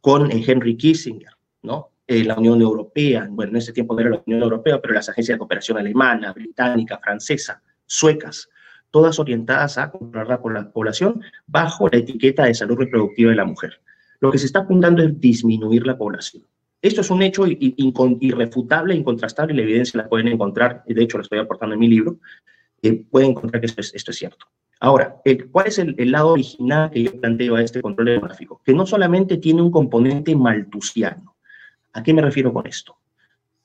[0.00, 1.32] con Henry Kissinger,
[1.62, 1.90] ¿no?
[2.06, 5.10] Eh, la Unión Europea, bueno, en ese tiempo no era la Unión Europea, pero las
[5.10, 8.48] agencias de cooperación alemana, británica, francesa, suecas,
[8.90, 13.80] todas orientadas a controlar la población bajo la etiqueta de salud reproductiva de la mujer.
[14.20, 16.44] Lo que se está apuntando es disminuir la población.
[16.80, 21.22] Esto es un hecho irrefutable, incontrastable, y la evidencia la pueden encontrar, de hecho lo
[21.22, 22.18] estoy aportando en mi libro,
[22.82, 24.46] eh, pueden encontrar que esto es, esto es cierto.
[24.80, 25.20] Ahora,
[25.50, 28.60] ¿cuál es el, lado original que yo planteo a este control demográfico?
[28.64, 31.34] Que no solamente tiene un componente maltusiano.
[31.92, 32.96] ¿A qué me refiero con esto?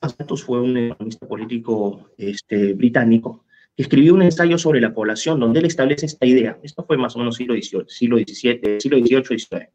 [0.02, 3.43] Malthus fue un economista político este, británico
[3.76, 6.58] escribió un ensayo sobre la población donde él establece esta idea.
[6.62, 9.68] Esto fue más o menos siglo XVIII, siglo XVII, siglo XVIII, XIX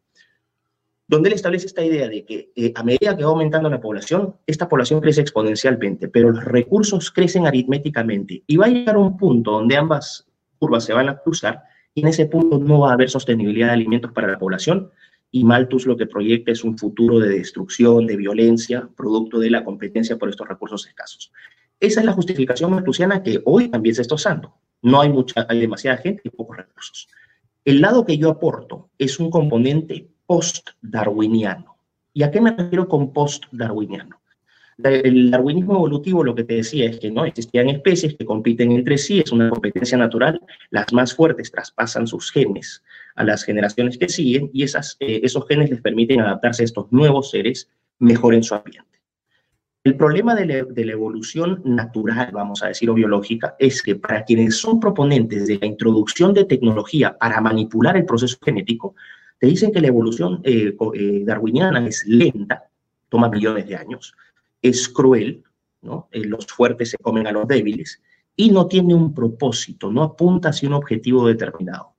[1.10, 4.36] donde él establece esta idea de que eh, a medida que va aumentando la población,
[4.46, 9.54] esta población crece exponencialmente, pero los recursos crecen aritméticamente y va a llegar un punto
[9.54, 10.28] donde ambas
[10.60, 11.64] curvas se van a cruzar
[11.96, 14.92] y en ese punto no va a haber sostenibilidad de alimentos para la población
[15.32, 19.64] y Malthus lo que proyecta es un futuro de destrucción, de violencia, producto de la
[19.64, 21.32] competencia por estos recursos escasos.
[21.80, 24.54] Esa es la justificación malthusiana que hoy también se está usando.
[24.82, 27.08] No hay mucha, hay demasiada gente y pocos recursos.
[27.64, 31.78] El lado que yo aporto es un componente post-darwiniano.
[32.14, 34.20] ¿Y a qué me refiero con post-darwiniano?
[34.82, 38.98] El darwinismo evolutivo lo que te decía es que no existían especies que compiten entre
[38.98, 42.82] sí, es una competencia natural, las más fuertes traspasan sus genes
[43.16, 46.90] a las generaciones que siguen y esas, eh, esos genes les permiten adaptarse a estos
[46.92, 47.70] nuevos seres
[48.00, 48.89] mejor en su ambiente.
[49.82, 54.58] El problema de la, evolución natural, vamos a decir, o biológica, es que para quienes
[54.58, 58.96] son proponentes de la introducción de tecnología para manipular el proceso genético,
[59.40, 62.70] te dicen que la evolución eh, eh, darwiniana es lenta,
[63.08, 64.14] toma millones de años,
[64.62, 65.44] es cruel.
[66.12, 68.02] Eh, los fuertes se comen a los débiles
[68.36, 71.96] y no tiene un propósito, no apunta hacia un objetivo determinado.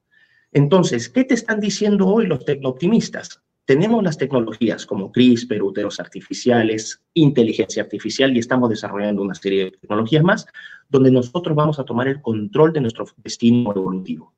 [0.53, 3.41] Entonces, ¿qué te están diciendo hoy los tecnooptimistas?
[3.71, 9.71] Tenemos las tecnologías como CRISPR, úteros artificiales, inteligencia artificial y estamos desarrollando una serie de
[9.71, 10.45] tecnologías más
[10.89, 14.35] donde nosotros vamos a tomar el control de nuestro destino evolutivo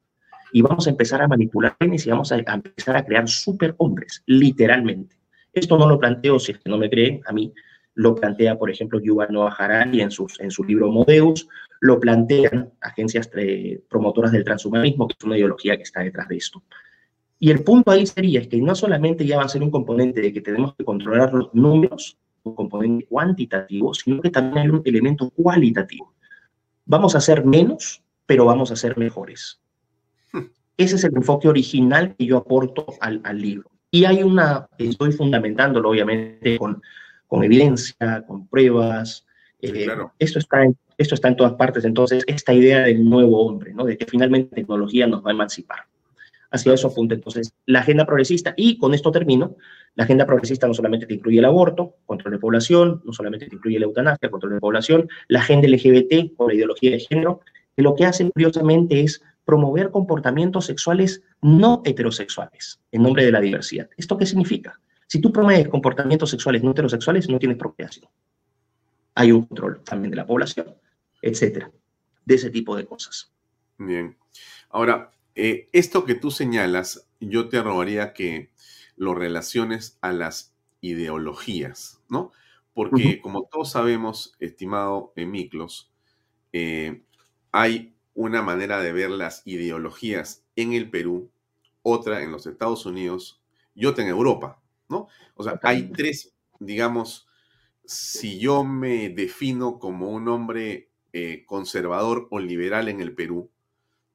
[0.53, 5.17] y vamos a empezar a manipular genes y vamos a, empezar a crear superhombres, literalmente.
[5.55, 7.55] Esto no lo planteo, si es que no me creen, a mí
[7.95, 11.49] lo plantea, por ejemplo, Yuval Noah Harari en, sus, en su libro Modeus,
[11.81, 13.31] lo plantean agencias
[13.89, 16.63] promotoras del transhumanismo, que es una ideología que está detrás de esto.
[17.43, 20.21] Y el punto ahí sería es que no solamente ya va a ser un componente
[20.21, 24.81] de que tenemos que controlar los números, un componente cuantitativo, sino que también hay un
[24.85, 26.15] elemento cualitativo.
[26.85, 29.61] Vamos a ser menos, pero vamos a ser mejores.
[30.77, 33.73] Ese es el enfoque original que yo aporto al, al libro.
[33.91, 36.81] Y hay una, estoy fundamentándolo obviamente con,
[37.27, 39.27] con evidencia, con pruebas.
[39.61, 39.89] Eh,
[40.21, 41.85] esto, está en, esto está en todas partes.
[41.85, 43.85] Entonces, esta idea del nuevo hombre, ¿no?
[43.85, 45.81] de que finalmente la tecnología nos va a emancipar.
[46.53, 48.53] Hacia eso apunta entonces la agenda progresista.
[48.57, 49.57] Y con esto termino.
[49.95, 53.57] La agenda progresista no solamente te incluye el aborto, control de población, no solamente te
[53.57, 57.41] incluye la eutanasia, control de población, la agenda LGBT o la ideología de género,
[57.77, 63.41] que lo que hace curiosamente es promover comportamientos sexuales no heterosexuales en nombre de la
[63.41, 63.89] diversidad.
[63.97, 64.81] ¿Esto qué significa?
[65.07, 68.09] Si tú promueves comportamientos sexuales no heterosexuales, no tienes procreación.
[69.15, 70.75] Hay un control también de la población,
[71.21, 71.71] etcétera,
[72.25, 73.31] de ese tipo de cosas.
[73.77, 74.17] Bien.
[74.71, 78.51] Ahora, eh, esto que tú señalas, yo te rogaría que
[78.97, 82.33] lo relaciones a las ideologías, ¿no?
[82.75, 85.93] Porque como todos sabemos, estimado Miklos,
[86.53, 87.03] eh,
[87.51, 91.31] hay una manera de ver las ideologías en el Perú,
[91.83, 93.43] otra en los Estados Unidos
[93.75, 95.09] y otra en Europa, ¿no?
[95.35, 97.27] O sea, hay tres, digamos,
[97.85, 103.51] si yo me defino como un hombre eh, conservador o liberal en el Perú,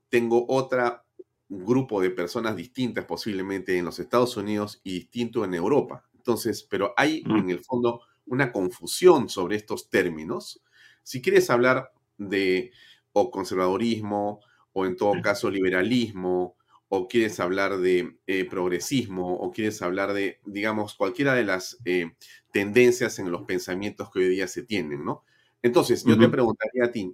[0.10, 1.06] tengo otra
[1.50, 6.04] grupo de personas distintas posiblemente en los Estados Unidos y distinto en Europa.
[6.16, 7.38] Entonces, pero hay mm.
[7.38, 10.62] en el fondo una confusión sobre estos términos.
[11.04, 12.72] Si quieres hablar de
[13.14, 14.42] o conservadorismo
[14.74, 16.56] o en todo caso liberalismo
[16.90, 22.12] o quieres hablar de eh, progresismo o quieres hablar de, digamos, cualquiera de las eh,
[22.52, 25.24] tendencias en los pensamientos que hoy día se tienen, ¿no?
[25.62, 27.14] Entonces, yo te preguntaría a ti,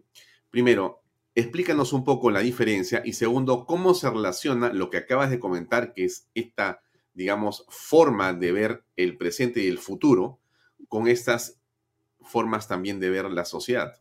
[0.50, 1.03] primero,
[1.36, 5.94] explícanos un poco la diferencia y segundo, cómo se relaciona lo que acabas de comentar,
[5.94, 6.82] que es esta,
[7.14, 10.40] digamos, forma de ver el presente y el futuro,
[10.88, 11.60] con estas
[12.22, 13.96] formas también de ver la sociedad.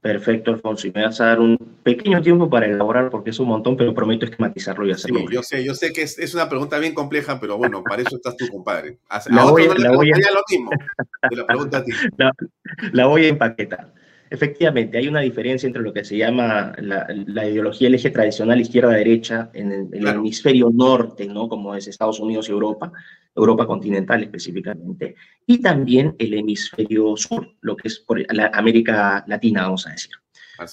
[0.00, 0.86] Perfecto, Alfonso.
[0.86, 3.92] Y me vas a dar un pequeño tiempo para elaborar porque es un montón, pero
[3.92, 5.20] prometo esquematizarlo y hacerlo.
[5.20, 8.16] Sí, yo sé, yo sé que es, una pregunta bien compleja, pero bueno, para eso
[8.16, 8.98] estás tú, compadre.
[9.30, 10.00] la voy, a, lo
[10.48, 10.70] mismo.
[12.16, 12.32] la
[12.92, 13.92] la voy a empaquetar.
[14.30, 19.50] Efectivamente, hay una diferencia entre lo que se llama la, ideología el eje tradicional izquierda-derecha
[19.54, 21.48] en, el, hemisferio norte, ¿no?
[21.48, 22.92] como es Estados Unidos y Europa,
[23.34, 25.14] Europa continental específicamente,
[25.46, 30.12] y también el hemisferio sur, lo que es por la América Latina, vamos a decir.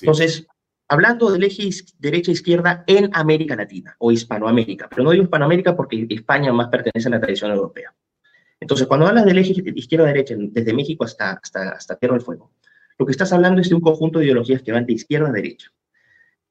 [0.01, 0.45] Entonces,
[0.87, 6.51] hablando del eje derecha-izquierda en América Latina o Hispanoamérica, pero no digo Hispanoamérica porque España
[6.51, 7.93] más pertenece a la tradición europea.
[8.59, 12.51] Entonces, cuando hablas del eje izquierda-derecha, desde México hasta, hasta, hasta Tierra del Fuego,
[12.97, 15.31] lo que estás hablando es de un conjunto de ideologías que van de izquierda a
[15.31, 15.71] derecha.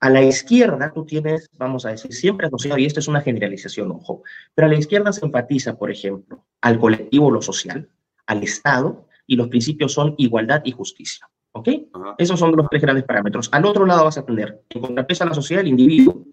[0.01, 3.91] A la izquierda tú tienes, vamos a decir, siempre asociado, y esto es una generalización,
[3.91, 4.23] ojo,
[4.55, 7.89] pero a la izquierda se enfatiza, por ejemplo, al colectivo, lo social,
[8.27, 11.27] al Estado, y los principios son igualdad y justicia.
[11.53, 11.69] ¿Ok?
[12.19, 13.49] Esos son los tres grandes parámetros.
[13.53, 16.27] Al otro lado vas a tener, en contrapeso a la sociedad, el individuo,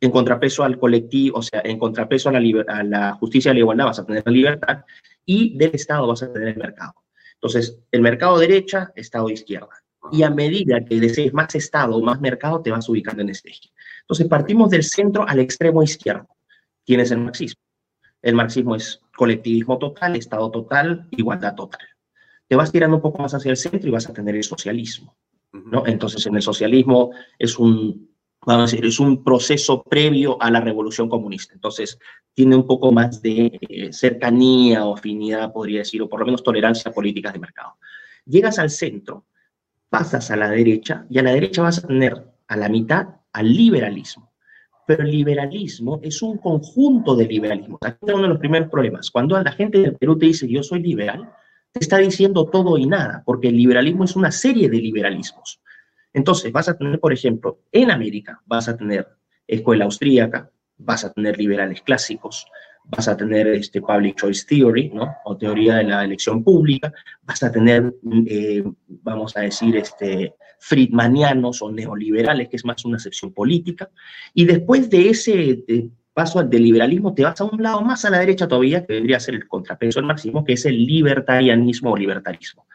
[0.00, 3.60] en contrapeso al colectivo, o sea, en contrapeso a la, a la justicia y la
[3.60, 4.84] igualdad vas a tener la libertad,
[5.24, 6.94] y del Estado vas a tener el mercado.
[7.34, 9.82] Entonces, el mercado derecha, Estado izquierda.
[10.12, 13.50] Y a medida que desees más Estado o más mercado, te vas ubicando en este
[13.50, 13.70] eje.
[14.02, 16.28] Entonces, partimos del centro al extremo izquierdo.
[16.84, 17.62] ¿Quién es el marxismo?
[18.20, 21.86] El marxismo es colectivismo total, Estado total, igualdad total.
[22.46, 25.16] Te vas tirando un poco más hacia el centro y vas a tener el socialismo.
[25.52, 25.86] ¿no?
[25.86, 28.13] Entonces, en el socialismo es un
[28.46, 31.54] vamos a decir, es un proceso previo a la revolución comunista.
[31.54, 31.98] Entonces,
[32.34, 36.42] tiene un poco más de eh, cercanía o afinidad, podría decir, o por lo menos
[36.42, 37.76] tolerancia a políticas de mercado.
[38.26, 39.24] Llegas al centro,
[39.88, 43.54] pasas a la derecha, y a la derecha vas a tener a la mitad al
[43.54, 44.32] liberalismo.
[44.86, 47.78] Pero el liberalismo es un conjunto de liberalismo.
[47.80, 49.10] Aquí es uno de los primeros problemas.
[49.10, 51.32] Cuando la gente del Perú te dice yo soy liberal,
[51.72, 55.60] te está diciendo todo y nada, porque el liberalismo es una serie de liberalismos.
[56.14, 59.06] Entonces, vas a tener, por ejemplo, en América, vas a tener
[59.46, 62.46] escuela austríaca, vas a tener liberales clásicos,
[62.84, 65.16] vas a tener este public choice theory, ¿no?
[65.24, 66.92] O teoría de la elección pública,
[67.22, 67.94] vas a tener,
[68.26, 73.90] eh, vamos a decir, este, friedmanianos o neoliberales, que es más una sección política,
[74.32, 75.64] y después de ese
[76.12, 79.18] paso al liberalismo te vas a un lado más a la derecha todavía, que debería
[79.18, 82.66] ser el contrapeso del que es el libertarianismo o libertarismo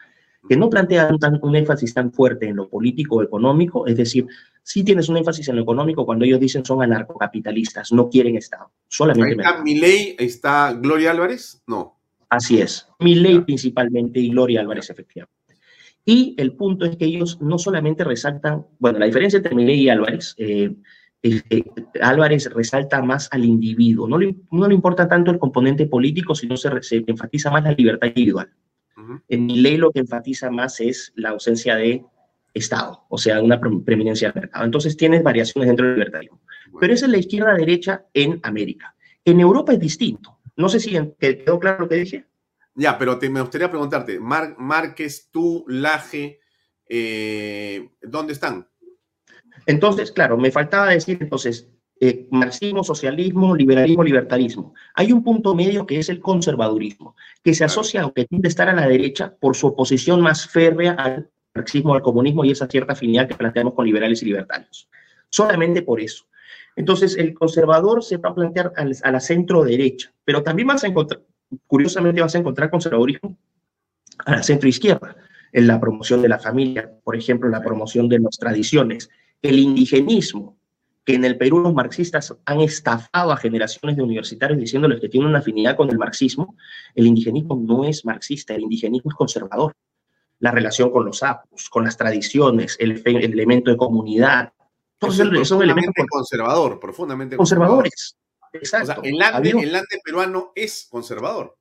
[0.48, 1.10] que no plantea
[1.42, 4.26] un, énfasis tan fuerte en lo político o económico, es decir,
[4.62, 8.70] sí tienes un énfasis en lo económico cuando ellos dicen son anarcocapitalistas, no quieren Estado,
[8.88, 9.42] solamente...
[9.42, 11.62] ¿Está Milei, está Gloria Álvarez?
[11.66, 11.98] No.
[12.28, 15.34] Así es, Milei principalmente y Gloria Álvarez efectivamente.
[16.04, 19.88] Y el punto es que ellos no solamente resaltan, bueno, la diferencia entre Milei y
[19.90, 20.74] Álvarez, eh,
[21.22, 21.64] es que
[22.00, 26.56] Álvarez resalta más al individuo, no le, no le importa tanto el componente político, sino
[26.56, 28.48] se, se enfatiza más la libertad individual.
[29.28, 32.04] En mi ley lo que enfatiza más es la ausencia de
[32.52, 34.64] Estado, o sea, una preeminencia del mercado.
[34.64, 36.40] Entonces tienes variaciones dentro del libertarismo.
[36.78, 38.94] Pero esa es la izquierda-derecha en América.
[39.24, 40.38] En Europa es distinto.
[40.56, 42.26] No sé si quedó claro lo que dije.
[42.74, 46.40] Ya, pero te, me gustaría preguntarte, Márquez, tú, Laje,
[46.88, 48.68] eh, ¿dónde están?
[49.66, 51.68] Entonces, claro, me faltaba decir, entonces,
[52.02, 54.74] eh, marxismo, socialismo, liberalismo, libertarismo.
[54.94, 58.50] Hay un punto medio que es el conservadurismo, que se asocia o que tiende a
[58.50, 62.66] estar a la derecha por su oposición más férrea al marxismo, al comunismo y esa
[62.68, 64.88] cierta afinidad que planteamos con liberales y libertarios.
[65.28, 66.24] Solamente por eso.
[66.74, 70.86] Entonces, el conservador se va a plantear a la centro derecha, pero también vas a
[70.86, 71.20] encontrar,
[71.66, 73.36] curiosamente vas a encontrar conservadurismo
[74.24, 75.16] a la centro izquierda,
[75.52, 79.10] en la promoción de la familia, por ejemplo, la promoción de las tradiciones,
[79.42, 80.56] el indigenismo,
[81.10, 85.28] que en el Perú los marxistas han estafado a generaciones de universitarios diciéndoles que tienen
[85.30, 86.56] una afinidad con el marxismo,
[86.94, 89.74] el indigenismo no es marxista, el indigenismo es conservador.
[90.38, 94.52] La relación con los apus, con las tradiciones, el, elemento de comunidad,
[94.98, 98.16] todos son, son elementos conservador, profundamente conservadores.
[98.52, 99.00] Exacto.
[99.00, 101.56] O sea, el ande, el ande peruano es conservador.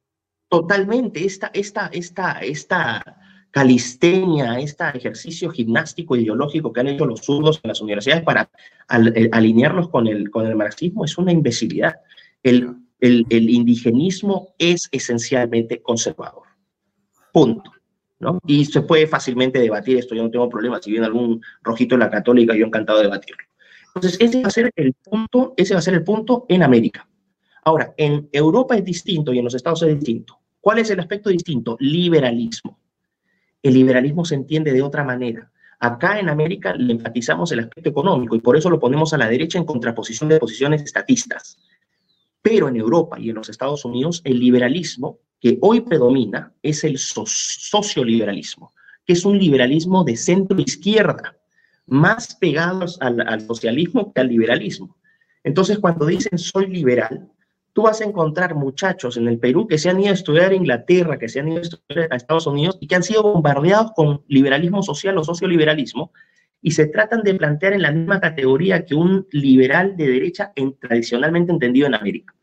[0.47, 1.25] Totalmente.
[1.25, 3.03] Esta, esta, esta, esta
[3.51, 8.49] calistenia, este ejercicio gimnástico ideológico que han hecho los zurdos en las universidades para
[8.89, 11.95] eh, alinearlos con el, con el marxismo es una imbecilidad.
[12.43, 16.43] El, el, el, indigenismo es esencialmente conservador.
[17.33, 17.71] Punto.
[18.19, 18.39] ¿no?
[18.45, 20.81] Y se puede fácilmente debatir esto, yo no tengo problema.
[20.81, 23.43] Si viene algún rojito en la católica, yo encantado de debatirlo.
[23.95, 27.07] Entonces, ese va a ser el punto, ese va a ser el punto en América.
[27.63, 30.39] Ahora, en Europa es distinto y en los Estados es distinto.
[30.61, 31.77] ¿Cuál es el aspecto distinto?
[31.79, 32.78] Liberalismo
[33.61, 35.51] el liberalismo se entiende de otra manera.
[35.79, 39.29] Acá en América le enfatizamos el aspecto económico y por eso lo ponemos a la
[39.29, 41.57] derecha en contraposición de posiciones estatistas.
[42.41, 46.97] Pero en Europa y en los Estados Unidos, el liberalismo que hoy predomina es el
[46.97, 48.73] socioliberalismo,
[49.05, 51.37] que es un liberalismo de centro-izquierda,
[51.85, 54.97] más pegados al socialismo que al liberalismo.
[55.43, 57.29] Entonces, cuando dicen soy liberal,
[57.73, 60.55] tú vas a encontrar muchachos en el Perú que se han ido a estudiar a
[60.55, 63.91] Inglaterra, que se han ido a estudiar a Estados Unidos y que han sido bombardeados
[63.95, 66.11] con liberalismo social o socioliberalismo
[66.61, 70.75] y se tratan de plantear en la misma categoría que un liberal de derecha en,
[70.77, 72.35] tradicionalmente entendido en América.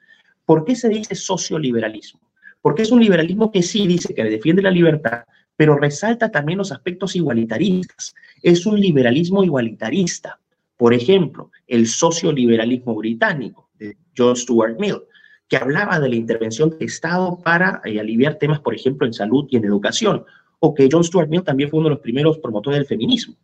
[0.45, 2.21] ¿Por qué se dice socioliberalismo?
[2.63, 5.25] Porque es un liberalismo que sí dice que defiende la libertad,
[5.57, 8.15] pero resalta también los aspectos igualitaristas.
[8.43, 10.39] Es un liberalismo igualitarista.
[10.77, 15.03] Por ejemplo, el socioliberalismo británico de John Stuart Mill
[15.49, 19.47] que hablaba de la intervención del Estado para eh, aliviar temas, por ejemplo, en salud
[19.51, 20.25] y en educación,
[20.59, 23.37] o que John Stuart Mill también fue uno de los primeros promotores del feminismo.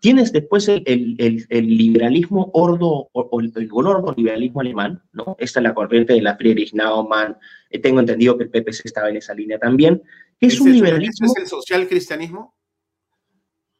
[0.00, 5.34] Tienes después el, el, el, liberalismo ordo, o, el, gordo liberalismo alemán, ¿no?
[5.38, 7.38] Esta es la corriente de la Friedrich Naumann,
[7.70, 10.02] eh, tengo entendido que el PPC estaba en esa línea también,
[10.38, 11.26] es, un liberalismo...
[11.26, 12.54] ¿Es el social cristianismo?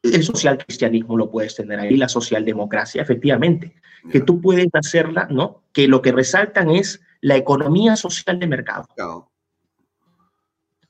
[0.01, 3.75] El social cristianismo lo puedes tener ahí, la socialdemocracia, efectivamente,
[4.11, 5.63] que tú puedes hacerla, ¿no?
[5.73, 9.31] Que lo que resaltan es la economía social de mercado.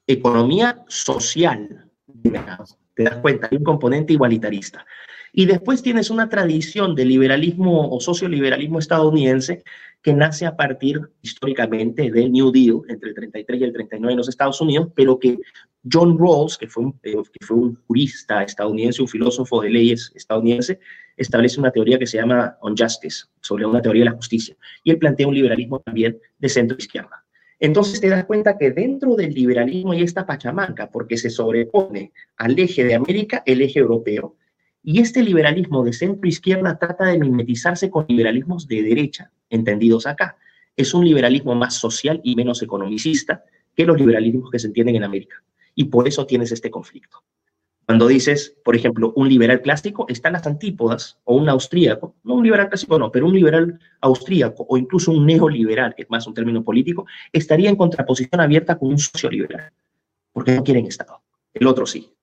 [0.05, 2.65] Economía social de mercado.
[2.93, 4.85] Te das cuenta, hay un componente igualitarista.
[5.31, 9.63] Y después tienes una tradición de liberalismo o socioliberalismo estadounidense
[10.05, 14.17] que nace a partir históricamente del New Deal entre el 33 y el 39 en
[14.17, 15.39] los Estados Unidos, pero que
[15.91, 20.11] John Rawls, que fue un, eh, que fue un jurista estadounidense, un filósofo de leyes
[20.13, 20.79] estadounidense,
[21.17, 24.55] establece una teoría que se llama On Justice, sobre una teoría de la justicia.
[24.83, 27.25] Y él plantea un liberalismo también de centro-izquierda.
[27.59, 32.59] Entonces te das cuenta que dentro del liberalismo hay esta pachamanca, porque se sobrepone al
[32.59, 34.35] eje de América el eje europeo.
[34.87, 40.37] Y este liberalismo de centro-izquierda trata de mimetizarse con liberalismos de derecha, entendidos acá.
[40.75, 43.43] Es un liberalismo más social y menos economicista
[43.75, 45.41] que los liberalismos que se entienden en América.
[45.73, 47.23] Y por eso tienes este conflicto.
[47.87, 52.43] Cuando dices, por ejemplo, un liberal clásico, están las antípodas, o un austríaco, no un
[52.43, 56.35] liberal clásico, no, pero un liberal austríaco, o incluso un neoliberal, que es más un
[56.35, 59.71] término político, estaría en contraposición abierta con un socioliberal,
[60.31, 61.23] porque no quieren Estado.
[61.55, 62.14] El otro sí.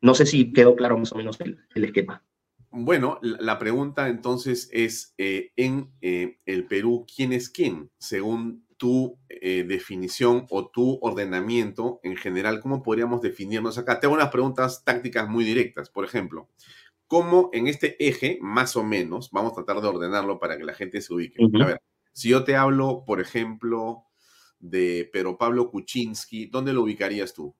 [0.00, 2.22] No sé si quedó claro más o menos el, esquema.
[2.70, 7.90] Bueno, la pregunta entonces es, eh, en eh, el Perú, ¿quién es quién?
[7.98, 14.00] Según tu eh, definición o tu ordenamiento en general, ¿cómo podríamos definirnos acá?
[14.00, 15.88] Tengo unas preguntas tácticas muy directas.
[15.88, 16.50] Por ejemplo,
[17.06, 20.74] ¿cómo en este eje, más o menos, vamos a tratar de ordenarlo para que la
[20.74, 21.42] gente se ubique?
[21.62, 21.80] A ver,
[22.12, 24.04] si yo te hablo, por ejemplo,
[24.58, 27.54] de Pedro Pablo Kuczynski, ¿dónde lo ubicarías tú?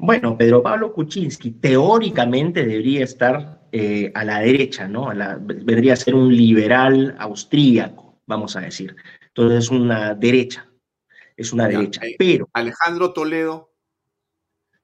[0.00, 5.10] Bueno, Pedro Pablo Kuczynski teóricamente debería estar eh, a la derecha, ¿no?
[5.40, 8.96] vendría a ser un liberal austríaco vamos a decir.
[9.26, 10.66] Entonces es una derecha,
[11.36, 12.00] es una derecha.
[12.06, 13.74] Eh, Pero Alejandro Toledo.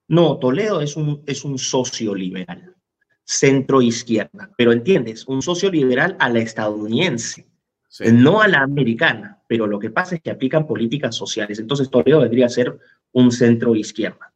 [0.08, 2.74] No, Toledo es un, es un socio liberal,
[3.24, 4.50] centro izquierda.
[4.58, 7.48] Pero entiendes, un socio liberal a la estadounidense,
[8.12, 9.42] no a la americana.
[9.48, 11.58] Pero lo que pasa es que aplican políticas sociales.
[11.58, 12.78] Entonces Toledo vendría a ser
[13.12, 14.32] un centro izquierda.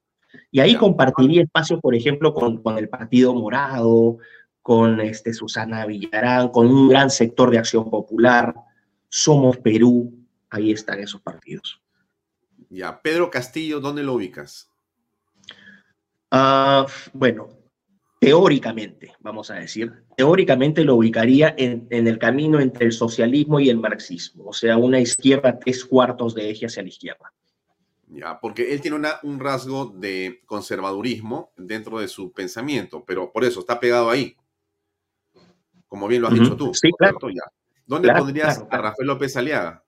[0.51, 4.19] Y ahí compartiría espacio, por ejemplo, con, con el Partido Morado,
[4.63, 8.55] con este, Susana Villarán, con un gran sector de acción popular,
[9.09, 10.13] Somos Perú,
[10.51, 11.81] ahí están esos partidos.
[12.69, 14.71] Ya, Pedro Castillo, ¿dónde lo ubicas?
[16.33, 17.49] Uh, bueno,
[18.21, 23.71] teóricamente, vamos a decir, teóricamente lo ubicaría en, en, el camino entre el socialismo y
[23.71, 27.33] el marxismo, o sea, una izquierda tres cuartos de eje hacia la izquierda.
[28.13, 33.45] Ya, porque él tiene una, un rasgo de conservadurismo dentro de su pensamiento, pero por
[33.45, 34.37] eso está pegado ahí.
[35.87, 36.43] Como bien lo has uh -huh.
[36.43, 36.75] dicho tú.
[36.75, 37.19] Sí, claro.
[37.29, 37.43] Ya.
[37.87, 38.85] ¿Dónde claro, pondrías claro, claro.
[38.85, 39.85] a Rafael López Aliaga?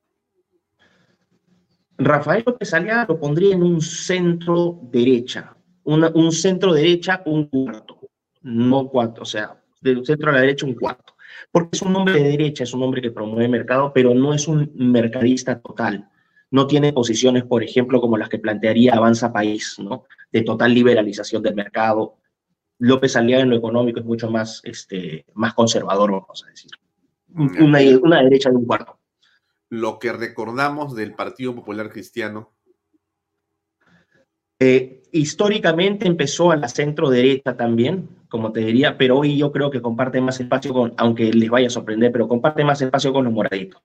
[1.99, 8.01] Rafael López Aliaga lo pondría en un centro derecha, una, un centro derecha, un cuarto,
[8.43, 11.15] no cuatro, o sea, del centro a la derecha un cuarto,
[11.51, 14.49] porque es un hombre de derecha, es un hombre que promueve mercado, pero no es
[14.49, 16.09] un mercadista total,
[16.53, 20.05] no tiene posiciones, por ejemplo, como las que plantearía Avanza País, ¿no?
[20.31, 22.19] De total liberalización del mercado.
[22.79, 26.71] López Aliaga en lo económico es mucho más, este, más conservador, vamos a decir.
[27.35, 28.99] Una, una derecha de un cuarto
[29.73, 32.53] lo que recordamos del Partido Popular Cristiano?
[34.59, 39.71] Eh, históricamente empezó a la centro derecha también, como te diría, pero hoy yo creo
[39.71, 43.25] que comparte más espacio con, aunque les vaya a sorprender, pero comparte más espacio con
[43.25, 43.81] los moraditos.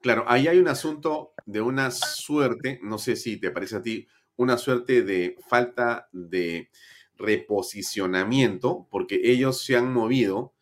[0.00, 4.06] Claro, ahí hay un asunto de una suerte, no sé si te parece a ti,
[4.36, 6.70] una suerte de falta de
[7.16, 10.54] reposicionamiento, porque ellos se han movido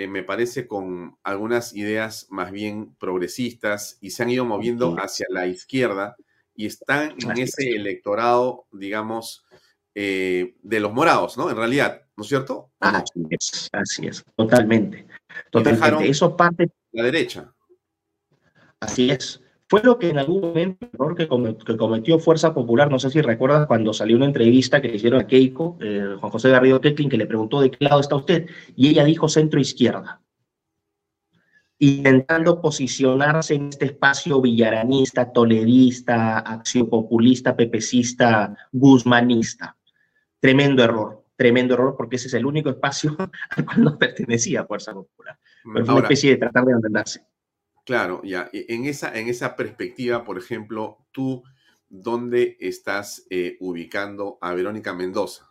[0.00, 5.26] eh, me parece, con algunas ideas más bien progresistas y se han ido moviendo hacia
[5.28, 6.16] la izquierda
[6.54, 9.44] y están en ese electorado, digamos,
[9.94, 11.50] eh, de los morados, ¿no?
[11.50, 12.72] En realidad, ¿no es cierto?
[12.80, 15.06] Así es, así es, totalmente.
[15.50, 16.08] Totalmente.
[16.08, 16.70] Eso parte.
[16.92, 17.52] La derecha.
[18.80, 19.42] Así es.
[19.70, 23.20] Fue lo que en algún momento el error que, cometió Fuerza Popular, no sé si
[23.20, 27.08] recuerdas cuando salió una entrevista que le hicieron a Keiko, eh, Juan José Garrido Keklin,
[27.08, 30.22] que le preguntó de qué lado está usted, y ella dijo centro izquierda,
[31.78, 39.76] intentando posicionarse en este espacio villaranista, toledista, acción populista, pepecista, guzmanista.
[40.40, 43.16] Tremendo error, tremendo error, porque ese es el único espacio
[43.50, 45.38] al cual no pertenecía Fuerza Popular.
[45.62, 47.29] Pero fue una especie de tratar de entenderse.
[47.90, 48.48] Claro, ya.
[48.52, 51.42] En esa, en esa perspectiva, por ejemplo, tú,
[51.88, 55.50] ¿dónde estás eh, ubicando a Verónica Mendoza?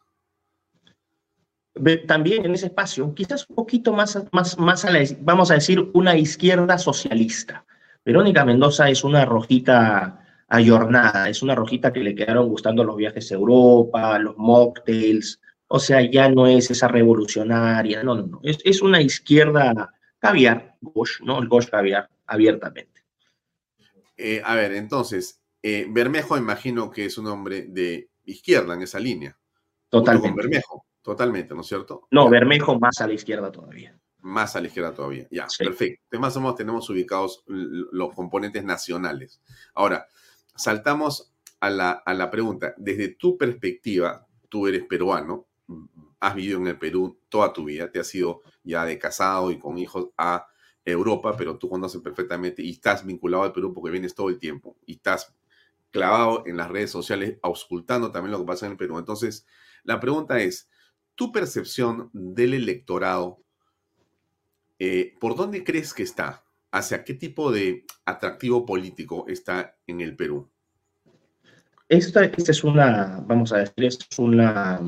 [2.08, 6.16] También en ese espacio, quizás un poquito más, más, a la, vamos a decir, una
[6.16, 7.66] izquierda socialista.
[8.06, 13.34] Verónica Mendoza es una rojita ayornada, es una rojita que le quedaron gustando los viajes
[13.34, 18.60] a Europa, los mocktails, o sea, ya no es esa revolucionaria, no, no, no, es,
[18.64, 21.40] es una izquierda caviar, Gosh, ¿no?
[21.40, 23.04] El Gosh caviar, abiertamente.
[24.16, 29.00] Eh, a ver, entonces, eh, Bermejo imagino que es un hombre de izquierda en esa
[29.00, 29.38] línea.
[29.90, 30.30] Totalmente.
[30.30, 32.08] Con Bermejo, totalmente, ¿no es cierto?
[32.12, 32.32] No, ya.
[32.32, 33.98] Bermejo más a la izquierda todavía.
[34.20, 35.64] Más a la izquierda todavía, ya, sí.
[35.64, 36.20] perfecto.
[36.20, 39.42] Más o menos tenemos ubicados los componentes nacionales.
[39.74, 40.08] Ahora,
[40.56, 42.74] saltamos a la, a la pregunta.
[42.78, 45.48] Desde tu perspectiva, tú eres peruano,
[46.20, 49.60] has vivido en el Perú toda tu vida, te has ido ya de casado y
[49.60, 50.48] con hijos a
[50.92, 54.78] Europa, pero tú conoces perfectamente y estás vinculado al Perú porque vienes todo el tiempo
[54.86, 55.34] y estás
[55.92, 58.98] clavado en las redes sociales, auscultando también lo que pasa en el Perú.
[59.00, 59.46] Entonces,
[59.84, 60.70] la pregunta es,
[61.16, 63.42] tu percepción del electorado,
[64.78, 66.46] eh, ¿por dónde crees que está?
[66.72, 70.50] ¿Hacia qué tipo de atractivo político está en el Perú?
[71.90, 74.80] Esta, esta es una, vamos a decir, esta es una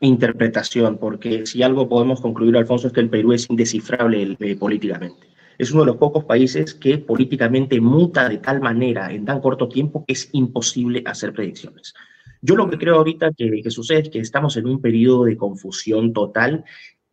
[0.00, 5.26] interpretación, porque si algo podemos concluir, Alfonso, es que el Perú es indescifrable eh, políticamente.
[5.58, 9.68] Es uno de los pocos países que políticamente muta de tal manera en tan corto
[9.68, 11.94] tiempo que es imposible hacer predicciones.
[12.40, 15.36] Yo lo que creo ahorita que, que sucede es que estamos en un periodo de
[15.36, 16.64] confusión total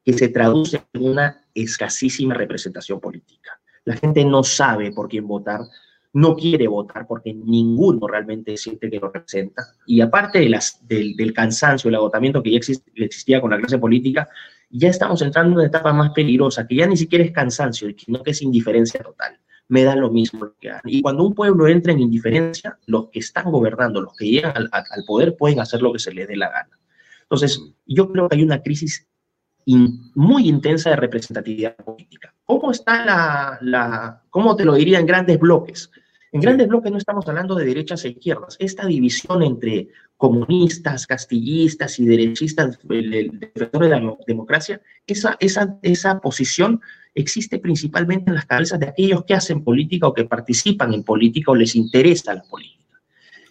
[0.03, 3.59] que se traduce en una escasísima representación política.
[3.85, 5.61] La gente no sabe por quién votar,
[6.15, 9.63] no quiere votar porque ninguno realmente siente que lo representa.
[9.85, 14.29] Y aparte del, cansancio, el agotamiento que ya exist, existía con la clase política,
[14.69, 18.23] ya estamos entrando en una etapa más peligrosa, que ya ni siquiera es cansancio, sino
[18.23, 19.37] que es indiferencia total.
[19.67, 20.83] Me da lo mismo que hagan.
[20.85, 24.69] Y cuando un pueblo entra en indiferencia, los que están gobernando, los que llegan al,
[24.71, 26.79] al poder, pueden hacer lo que se les dé la gana.
[27.23, 29.05] Entonces, yo creo que hay una crisis
[29.65, 32.33] in, muy intensa de representatividad política.
[32.45, 35.91] ¿Cómo está la, la, cómo te lo diría en grandes bloques?
[36.35, 38.57] En grandes bloques no estamos hablando de derechas e izquierdas.
[38.59, 39.87] Esta división entre
[40.17, 46.81] comunistas, castillistas y derechistas, defensores de la democracia, esa, esa, esa posición
[47.13, 51.51] existe principalmente en las cabezas de aquellos que hacen política o que participan en política
[51.51, 52.99] o les interesa la política.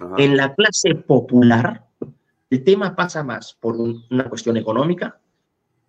[0.00, 0.16] Ajá.
[0.18, 1.86] En la clase popular,
[2.50, 5.18] el tema pasa más por un, una cuestión económica,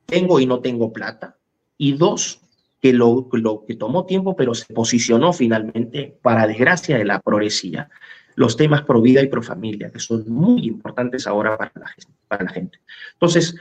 [0.06, 1.36] tengo y no tengo plata.
[1.78, 2.40] Y dos,
[2.82, 7.90] que lo, lo que tomó tiempo, pero se posicionó finalmente, para desgracia de la progresía,
[8.36, 11.92] los temas pro vida y pro familia, que son muy importantes ahora para la,
[12.28, 12.80] para la gente.
[13.14, 13.56] Entonces,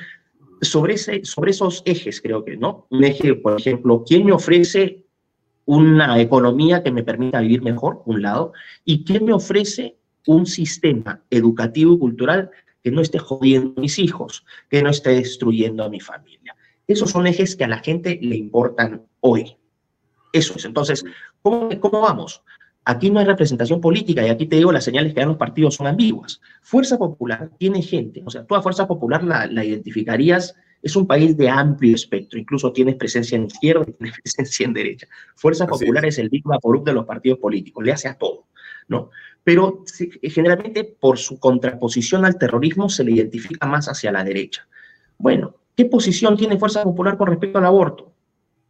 [0.61, 2.87] sobre, sobre esos ejes, creo que, ¿no?
[2.91, 5.05] Un eje, por ejemplo, ¿quién me ofrece
[5.67, 8.53] una economía que me permita vivir mejor, un lado,
[8.85, 9.97] y quién me ofrece
[10.27, 12.51] un sistema educativo y cultural
[12.83, 16.55] que no esté jodiendo a mis hijos, que no esté destruyendo a mi familia.
[16.87, 19.57] Esos son ejes que a la gente le importan hoy.
[20.33, 20.65] Eso es.
[20.65, 21.05] Entonces,
[21.43, 22.43] ¿cómo, cómo vamos?
[22.85, 25.77] Aquí no hay representación política y aquí te digo, las señales que dan los partidos
[25.77, 26.41] son ambiguas.
[26.61, 30.55] Fuerza Popular tiene gente, o sea, toda Fuerza Popular la, la identificarías,
[30.85, 34.75] es un país de amplio espectro, incluso tienes presencia en izquierda y tienes presencia en
[34.75, 35.09] derecha.
[35.35, 36.19] Fuerza Popular es.
[36.19, 38.49] el Big Vaporub de los partidos políticos, le hace a todo,
[38.89, 39.09] ¿no?
[39.43, 39.83] Pero
[40.23, 44.69] generalmente por su contraposición al terrorismo se le identifica más hacia la derecha.
[45.17, 48.13] Bueno, ¿qué posición tiene Fuerza Popular con respecto al aborto?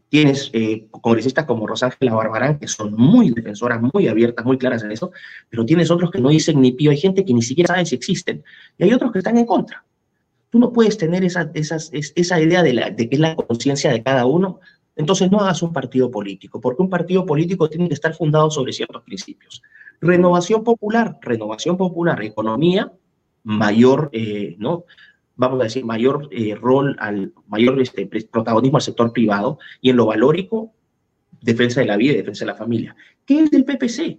[0.09, 4.93] Tienes eh, congresistas como Rosángela Barbarán, que son muy defensoras, muy abiertas, muy claras en
[4.93, 5.10] eso,
[5.48, 6.93] pero tienes otros que no dicen ni pío.
[6.93, 8.44] Hay gente que ni siquiera sabe si existen.
[8.78, 9.85] Y hay otros que están en contra.
[10.51, 11.51] Tú no puedes tener esa,
[12.40, 14.60] idea de, la, que es la conciencia de cada uno.
[14.94, 18.72] Entonces no hagas un partido político, porque un partido político tiene que estar fundado sobre
[18.72, 19.62] ciertos principios.
[20.01, 22.93] Renovación popular, renovación popular, economía,
[23.43, 24.85] mayor, eh, ¿no?
[25.36, 29.97] Vamos a decir, mayor eh, rol, al mayor este, protagonismo al sector privado y en
[29.97, 30.73] lo valórico,
[31.40, 32.97] defensa de la vida y defensa de la familia.
[33.24, 34.19] ¿Qué es el PPC?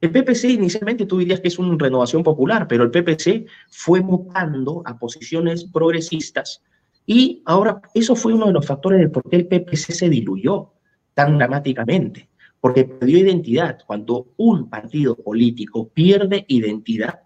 [0.00, 4.82] El PPC inicialmente tú dirías que es una renovación popular, pero el PPC fue mutando
[4.84, 6.62] a posiciones progresistas
[7.06, 10.72] y ahora eso fue uno de los factores de por qué el PPC se diluyó
[11.14, 12.28] tan dramáticamente,
[12.60, 13.78] porque perdió identidad.
[13.86, 17.20] Cuando un partido político pierde identidad,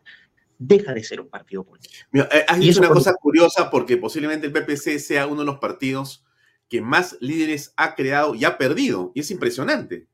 [0.59, 1.95] deja de ser un partido político.
[2.11, 5.59] Mira, eh, has dicho una cosa curiosa porque posiblemente el PPC sea uno de los
[5.59, 6.25] partidos
[6.69, 9.13] que más líderes ha creado y ha perdido.
[9.15, 10.07] Y es impresionante.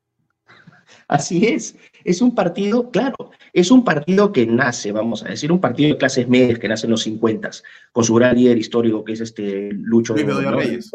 [1.09, 1.77] Así es.
[2.05, 5.99] Es un partido, claro, es un partido que nace, vamos a decir, un partido de
[5.99, 7.51] clases medias que nace en los 50,
[7.93, 10.91] con su gran líder histórico que es este Lucho Reyes.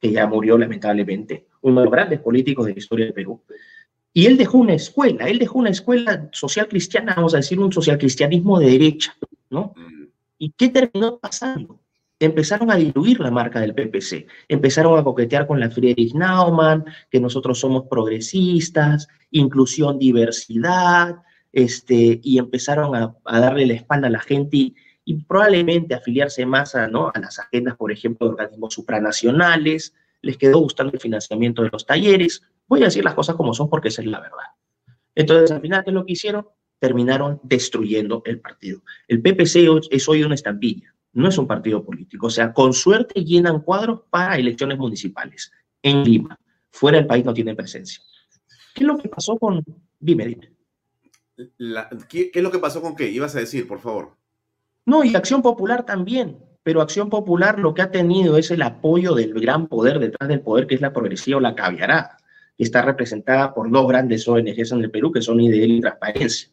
[0.00, 3.42] que ya murió lamentablemente, uno de los grandes políticos de la historia del Perú.
[4.12, 7.72] Y él dejó una escuela, él dejó una escuela social cristiana, vamos a decir, un
[7.72, 9.16] social cristianismo de derecha,
[9.50, 9.72] ¿no?
[9.76, 10.06] Mm.
[10.38, 11.80] ¿Y qué terminó pasando?
[12.18, 17.20] Empezaron a diluir la marca del PPC, empezaron a coquetear con la Friedrich Naumann, que
[17.20, 21.22] nosotros somos progresistas, inclusión, diversidad,
[21.52, 24.74] este, y empezaron a, darle la espalda a la gente y,
[25.04, 27.10] y probablemente afiliarse más a, ¿no?
[27.14, 31.86] a las agendas, por ejemplo, de organismos supranacionales, les quedó gustando el financiamiento de los
[31.86, 34.46] talleres, Voy a decir las cosas como son porque esa es la verdad.
[35.16, 36.46] Entonces, al final, ¿qué es lo que hicieron?
[36.78, 38.82] Terminaron destruyendo el partido.
[39.08, 42.28] El PPC es hoy una estampilla, no es un partido político.
[42.28, 45.50] O sea, con suerte llenan cuadros para elecciones municipales
[45.82, 46.38] en Lima.
[46.70, 48.04] Fuera del país no tienen presencia.
[48.72, 49.64] ¿Qué es lo que pasó con...
[49.98, 50.52] Dime, dime.
[52.08, 53.10] ¿qué, es lo que pasó con qué?
[53.10, 54.16] Ibas a decir, por favor.
[54.86, 59.14] No, y Acción Popular también pero Acción Popular lo que ha tenido es el apoyo
[59.14, 62.19] del gran poder detrás del poder, que es la progresiva o la caviarada
[62.64, 66.50] está representada por dos grandes ONGs en el Perú, que son IDL y Transparencia.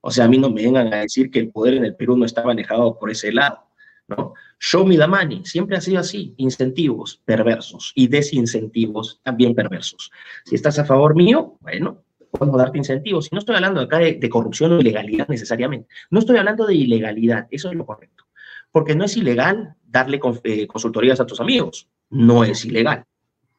[0.00, 2.16] O sea, a mí no me vengan a decir que el poder en el Perú
[2.16, 3.66] no está manejado por ese lado.
[4.08, 4.34] ¿no?
[4.60, 10.10] Show me the money, siempre ha sido así, incentivos perversos y desincentivos también perversos.
[10.44, 13.28] Si estás a favor mío, bueno, puedo darte incentivos.
[13.30, 17.48] Y no estoy hablando acá de, corrupción o ilegalidad necesariamente, no estoy hablando de ilegalidad,
[17.50, 18.24] eso es lo correcto.
[18.70, 23.04] Porque no es ilegal darle eh, consultorías a tus amigos, no es ilegal.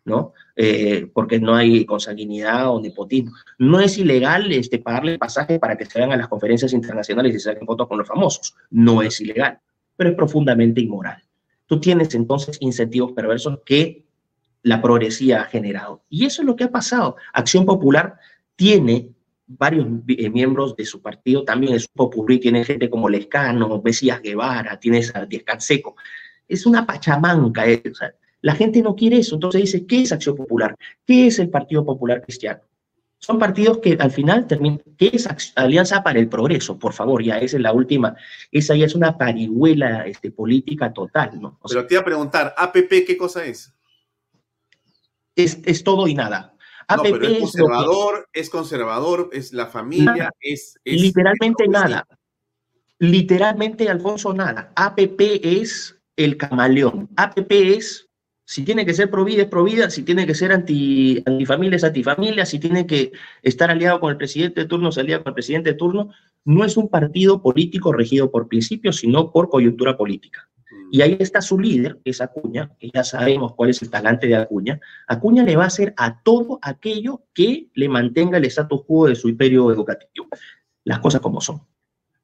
[0.06, 0.34] ¿no?
[0.60, 3.32] Eh, porque no hay consanguinidad o nepotismo.
[3.60, 7.40] No es ilegal este, pagarle pasaje para que se vayan a las conferencias internacionales y
[7.40, 8.56] se saquen fotos con los famosos.
[8.72, 9.60] No es ilegal,
[9.96, 11.22] pero es profundamente inmoral.
[11.68, 14.04] Tú tienes entonces incentivos perversos que
[14.64, 16.02] la progresía ha generado.
[16.10, 17.18] Y eso es lo que ha pasado.
[17.34, 18.16] Acción Popular
[18.56, 19.12] tiene
[19.46, 24.80] varios eh, miembros de su partido, también es popurrí, tiene gente como Lescano, Mesías Guevara,
[24.80, 25.96] tienes a Díaz Canseco.
[26.48, 28.12] Es una pachamanca, eh, o sea,
[28.42, 29.36] la gente no quiere eso.
[29.36, 30.76] Entonces dice, ¿qué es Acción Popular?
[31.06, 32.62] ¿Qué es el Partido Popular Cristiano?
[33.20, 36.78] Son partidos que al final terminan, ¿qué es Alianza para el Progreso?
[36.78, 38.16] Por favor, ya esa es la última,
[38.52, 41.60] esa ya es una parihuela este, política total, ¿no?
[41.68, 43.74] pero te iba a preguntar, ¿APP qué cosa es?
[45.36, 46.56] Es, todo y nada.
[46.88, 52.08] APP es conservador, es, conservador, es la familia, es, Literalmente nada.
[53.00, 54.72] Literalmente, Alfonso, nada.
[54.76, 57.10] APP es el camaleón.
[57.16, 58.07] APP es
[58.50, 59.90] si tiene que ser provida, es provida.
[59.90, 62.46] Si tiene que ser anti, antifamilia, es antifamilia.
[62.46, 63.12] Si tiene que
[63.42, 66.12] estar aliado con el presidente de turno, se alía con el presidente de turno.
[66.46, 70.48] No es un partido político regido por principios, sino por coyuntura política.
[70.90, 74.28] Y ahí está su líder, que es Acuña, que ya sabemos cuál es el talante
[74.28, 74.80] de Acuña.
[75.10, 79.16] Acuña le va a hacer a todo aquello que le mantenga el status quo de
[79.16, 80.30] su imperio educativo.
[80.86, 81.60] Las cosas como son.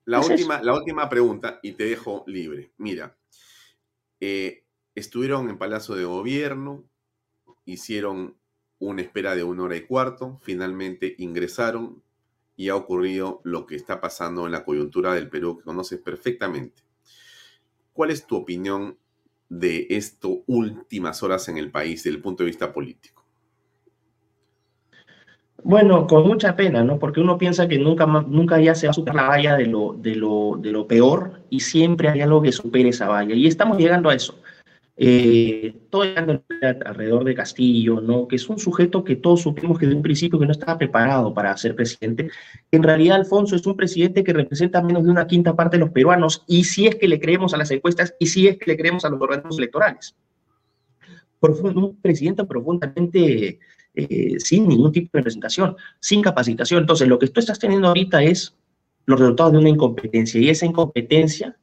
[0.06, 2.72] La, última, la última pregunta, y te dejo libre.
[2.78, 3.14] Mira,
[4.22, 4.63] eh,
[4.96, 6.84] estuvieron en Palacio de Gobierno,
[7.66, 8.36] hicieron
[8.80, 12.02] una espera de una hora y cuarto, finalmente ingresaron
[12.56, 16.84] y ha ocurrido lo que está pasando en la coyuntura del Perú que conoces perfectamente.
[17.94, 18.98] ¿Cuál es tu opinión
[19.50, 23.24] de estas últimas horas en el país desde el punto de vista político?
[25.64, 27.00] Bueno, con mucha pena, ¿no?
[27.00, 29.94] Porque uno piensa que nunca, nunca ya se va a superar la valla de lo,
[29.94, 33.34] de, lo, de lo peor y siempre hay algo que supere esa valla.
[33.34, 34.43] Y estamos llegando a eso
[34.96, 38.28] eh, todo alrededor de Castillo, ¿no?
[38.28, 41.34] que es un sujeto que todos supimos que de un principio que no estaba preparado
[41.34, 42.30] para ser presidente.
[42.72, 45.90] En realidad, Alfonso es un presidente que representa menos de una quinta parte de los
[45.90, 48.78] peruanos, y si es que le creemos a las encuestas, y si es que le
[48.78, 50.16] creemos a los organismos electorales.
[51.42, 53.60] Un presidente profundamente
[53.96, 56.82] eh, sin ningún tipo de representación, sin capacitación.
[56.82, 58.56] Entonces, lo que tú estás teniendo ahorita es
[59.06, 61.58] los resultados de una incompetencia, y esa incompetencia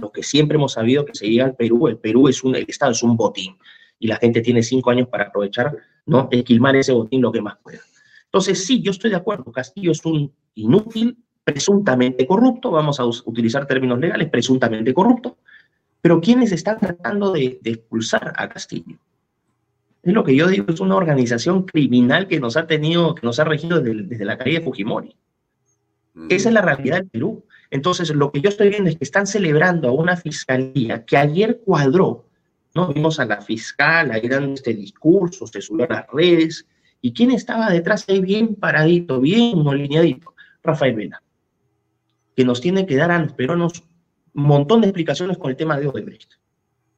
[0.00, 2.64] lo que siempre hemos sabido que se llega al Perú, el Perú es un, el
[2.68, 3.56] Estado es un botín
[3.98, 5.76] y la gente tiene cinco años para aprovechar,
[6.06, 6.28] ¿no?
[6.30, 7.80] Esquilmar ese botín lo que más pueda.
[8.24, 13.66] Entonces, sí, yo estoy de acuerdo, Castillo es un inútil, presuntamente corrupto, vamos a utilizar
[13.66, 15.38] términos legales, presuntamente corrupto,
[16.00, 18.98] pero ¿quiénes están tratando de, expulsar a Castillo?
[20.02, 23.40] Es lo que yo digo, es una organización criminal que nos ha tenido, que nos
[23.40, 25.16] ha regido desde, desde la calle de Fujimori.
[26.28, 27.44] Esa es la realidad del Perú.
[27.70, 31.60] Entonces, lo que yo estoy viendo es que están celebrando a una fiscalía que ayer
[31.64, 32.26] cuadró,
[32.74, 32.92] ¿no?
[32.92, 36.66] Vimos a la fiscal ahí dando este discurso, se subió a las redes,
[37.00, 41.22] y quién estaba detrás ahí bien paradito, bien alineadito, Rafael Vela,
[42.34, 43.84] que nos tiene que dar a los peruanos
[44.34, 46.32] un montón de explicaciones con el tema de Odebrecht.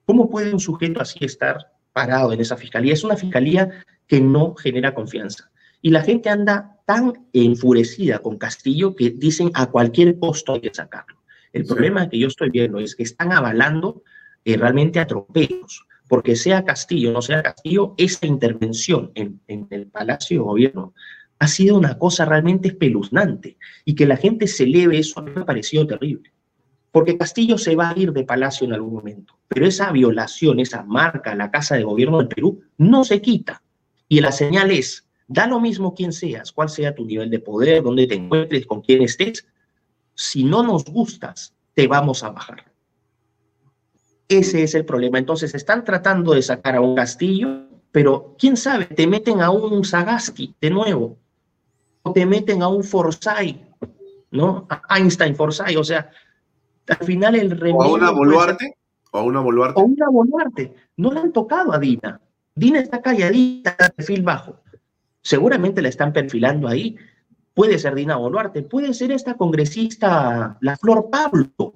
[0.04, 2.92] ¿Cómo puede un sujeto así estar parado en esa fiscalía?
[2.92, 5.50] Es una fiscalía que no genera confianza.
[5.82, 10.74] Y la gente anda tan enfurecida con Castillo que dicen a cualquier costo hay que
[10.74, 11.16] sacarlo.
[11.52, 14.02] El problema que yo estoy viendo es que están avalando
[14.44, 19.86] eh, realmente atropellos, porque sea Castillo o no sea Castillo, esa intervención en, en, el
[19.86, 20.94] Palacio de Gobierno
[21.38, 25.30] ha sido una cosa realmente espeluznante y que la gente se eleve eso a mí
[25.34, 26.32] me ha parecido terrible.
[26.92, 30.82] Porque Castillo se va a ir de Palacio en algún momento, pero esa violación, esa
[30.82, 33.62] marca a la Casa de Gobierno del Perú no se quita.
[34.08, 37.84] Y la señal es, Da lo mismo quién seas, cuál sea tu nivel de poder,
[37.84, 39.46] dónde te encuentres, con quién estés.
[40.12, 42.64] Si no nos gustas, te vamos a bajar.
[44.26, 45.20] Ese es el problema.
[45.20, 49.84] Entonces están tratando de sacar a un Castillo, pero quién sabe, te meten a un
[49.84, 51.16] Sagasti de nuevo,
[52.02, 53.60] o te meten a un Forsyth,
[54.32, 54.66] ¿no?
[54.68, 56.10] A Einstein Forsyth, o sea,
[56.88, 57.76] al final el remedio...
[57.76, 58.74] ¿O a una Boluarte?
[59.12, 59.80] ¿O a una Boluarte?
[59.80, 60.74] O una Boluarte.
[60.96, 62.20] No le han tocado a Dina.
[62.52, 64.59] Dina está calladita, perfil bajo
[65.22, 66.96] seguramente la están perfilando ahí.
[67.54, 71.74] Puede ser Dina Boluarte, puede ser esta congresista, la Flor Pablo,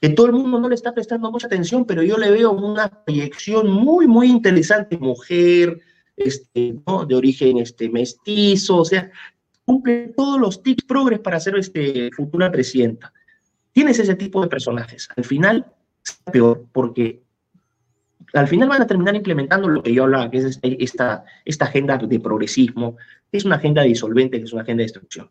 [0.00, 2.88] que todo el mundo no le está prestando mucha atención, pero yo le veo una
[3.04, 5.80] proyección muy, muy interesante, mujer,
[6.16, 6.76] este,
[7.08, 9.10] de origen este, mestizo, o sea,
[9.64, 13.12] cumple todos los tips progres para ser este, futura presidenta.
[13.72, 15.08] Tienes ese tipo de personajes.
[15.16, 15.66] Al final,
[16.04, 17.25] es peor, porque
[18.40, 21.24] al final van a terminar implementando lo que yo hablaba, que es este, esta,
[21.60, 22.96] agenda de progresismo,
[23.30, 25.30] que es una agenda disolvente, que es una agenda de destrucción.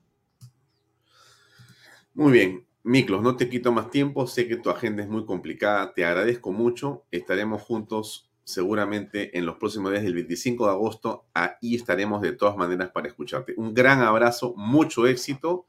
[2.14, 2.66] Muy bien.
[2.84, 6.52] Miklos, no te quito más tiempo, sé que tu agenda es muy complicada, te agradezco
[6.52, 12.34] mucho, estaremos juntos seguramente en los próximos días del 25 de agosto, ahí estaremos de
[12.34, 13.56] todas maneras para escucharte.
[13.58, 15.66] Un gran abrazo, mucho éxito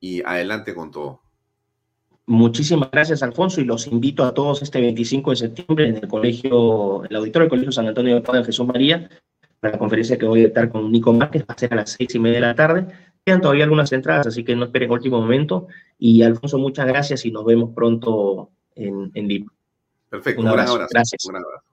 [0.00, 1.20] y adelante con todo.
[2.28, 7.02] Muchísimas gracias, Alfonso, y los invito a todos este 25 de septiembre en el colegio,
[7.04, 9.08] el auditorio del Colegio San Antonio de Padre Jesús María,
[9.60, 11.92] para la conferencia que voy a estar con Nico Márquez, va a ser a las
[11.92, 12.86] seis y media de la tarde.
[13.24, 15.68] Quedan todavía algunas entradas, así que no esperen último momento.
[15.98, 19.50] Y Alfonso, muchas gracias y nos vemos pronto en, en Lima.
[20.10, 20.86] Perfecto, un, abrazo.
[20.90, 21.24] Gracias.
[21.24, 21.67] Un abrazo.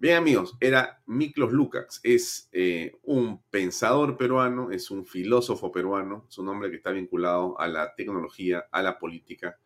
[0.00, 6.38] Bien amigos, era Miklos Lukács, es eh, un pensador peruano, es un filósofo peruano, es
[6.38, 9.58] un hombre que está vinculado a la tecnología, a la política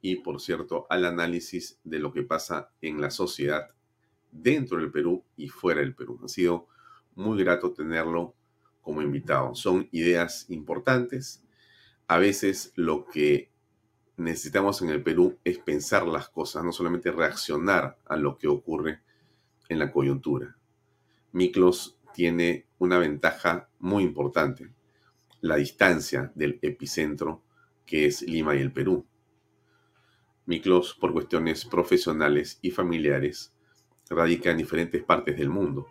[0.00, 3.68] y por cierto al análisis de lo que pasa en la sociedad
[4.30, 6.20] dentro del Perú y fuera del Perú.
[6.24, 6.68] Ha sido
[7.14, 8.34] muy grato tenerlo
[8.80, 9.54] como invitado.
[9.54, 11.44] Son ideas importantes.
[12.06, 13.52] A veces lo que
[14.16, 19.04] necesitamos en el Perú es pensar las cosas, no solamente reaccionar a lo que ocurre
[19.68, 20.56] en la coyuntura.
[21.32, 24.70] Miklos tiene una ventaja muy importante,
[25.40, 27.42] la distancia del epicentro
[27.84, 29.06] que es Lima y el Perú.
[30.46, 33.52] Miklos, por cuestiones profesionales y familiares,
[34.08, 35.86] radica en diferentes partes del mundo.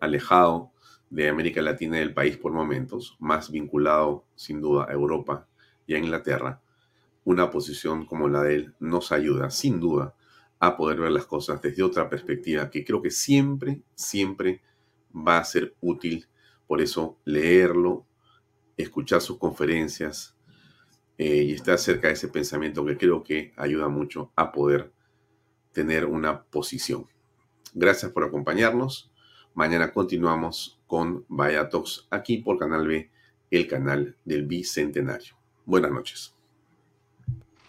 [0.00, 0.72] Alejado
[1.10, 5.46] de América Latina y del país por momentos, más vinculado sin duda a Europa
[5.86, 6.60] y a Inglaterra,
[7.24, 10.14] una posición como la de él nos ayuda sin duda
[10.60, 14.62] a poder ver las cosas desde otra perspectiva que creo que siempre, siempre
[15.14, 16.26] va a ser útil.
[16.66, 18.06] Por eso leerlo,
[18.76, 20.36] escuchar sus conferencias
[21.16, 24.92] eh, y estar cerca de ese pensamiento que creo que ayuda mucho a poder
[25.72, 27.06] tener una posición.
[27.74, 29.10] Gracias por acompañarnos.
[29.54, 31.68] Mañana continuamos con Vaya
[32.10, 33.10] aquí por Canal B,
[33.50, 35.36] el canal del Bicentenario.
[35.64, 36.37] Buenas noches.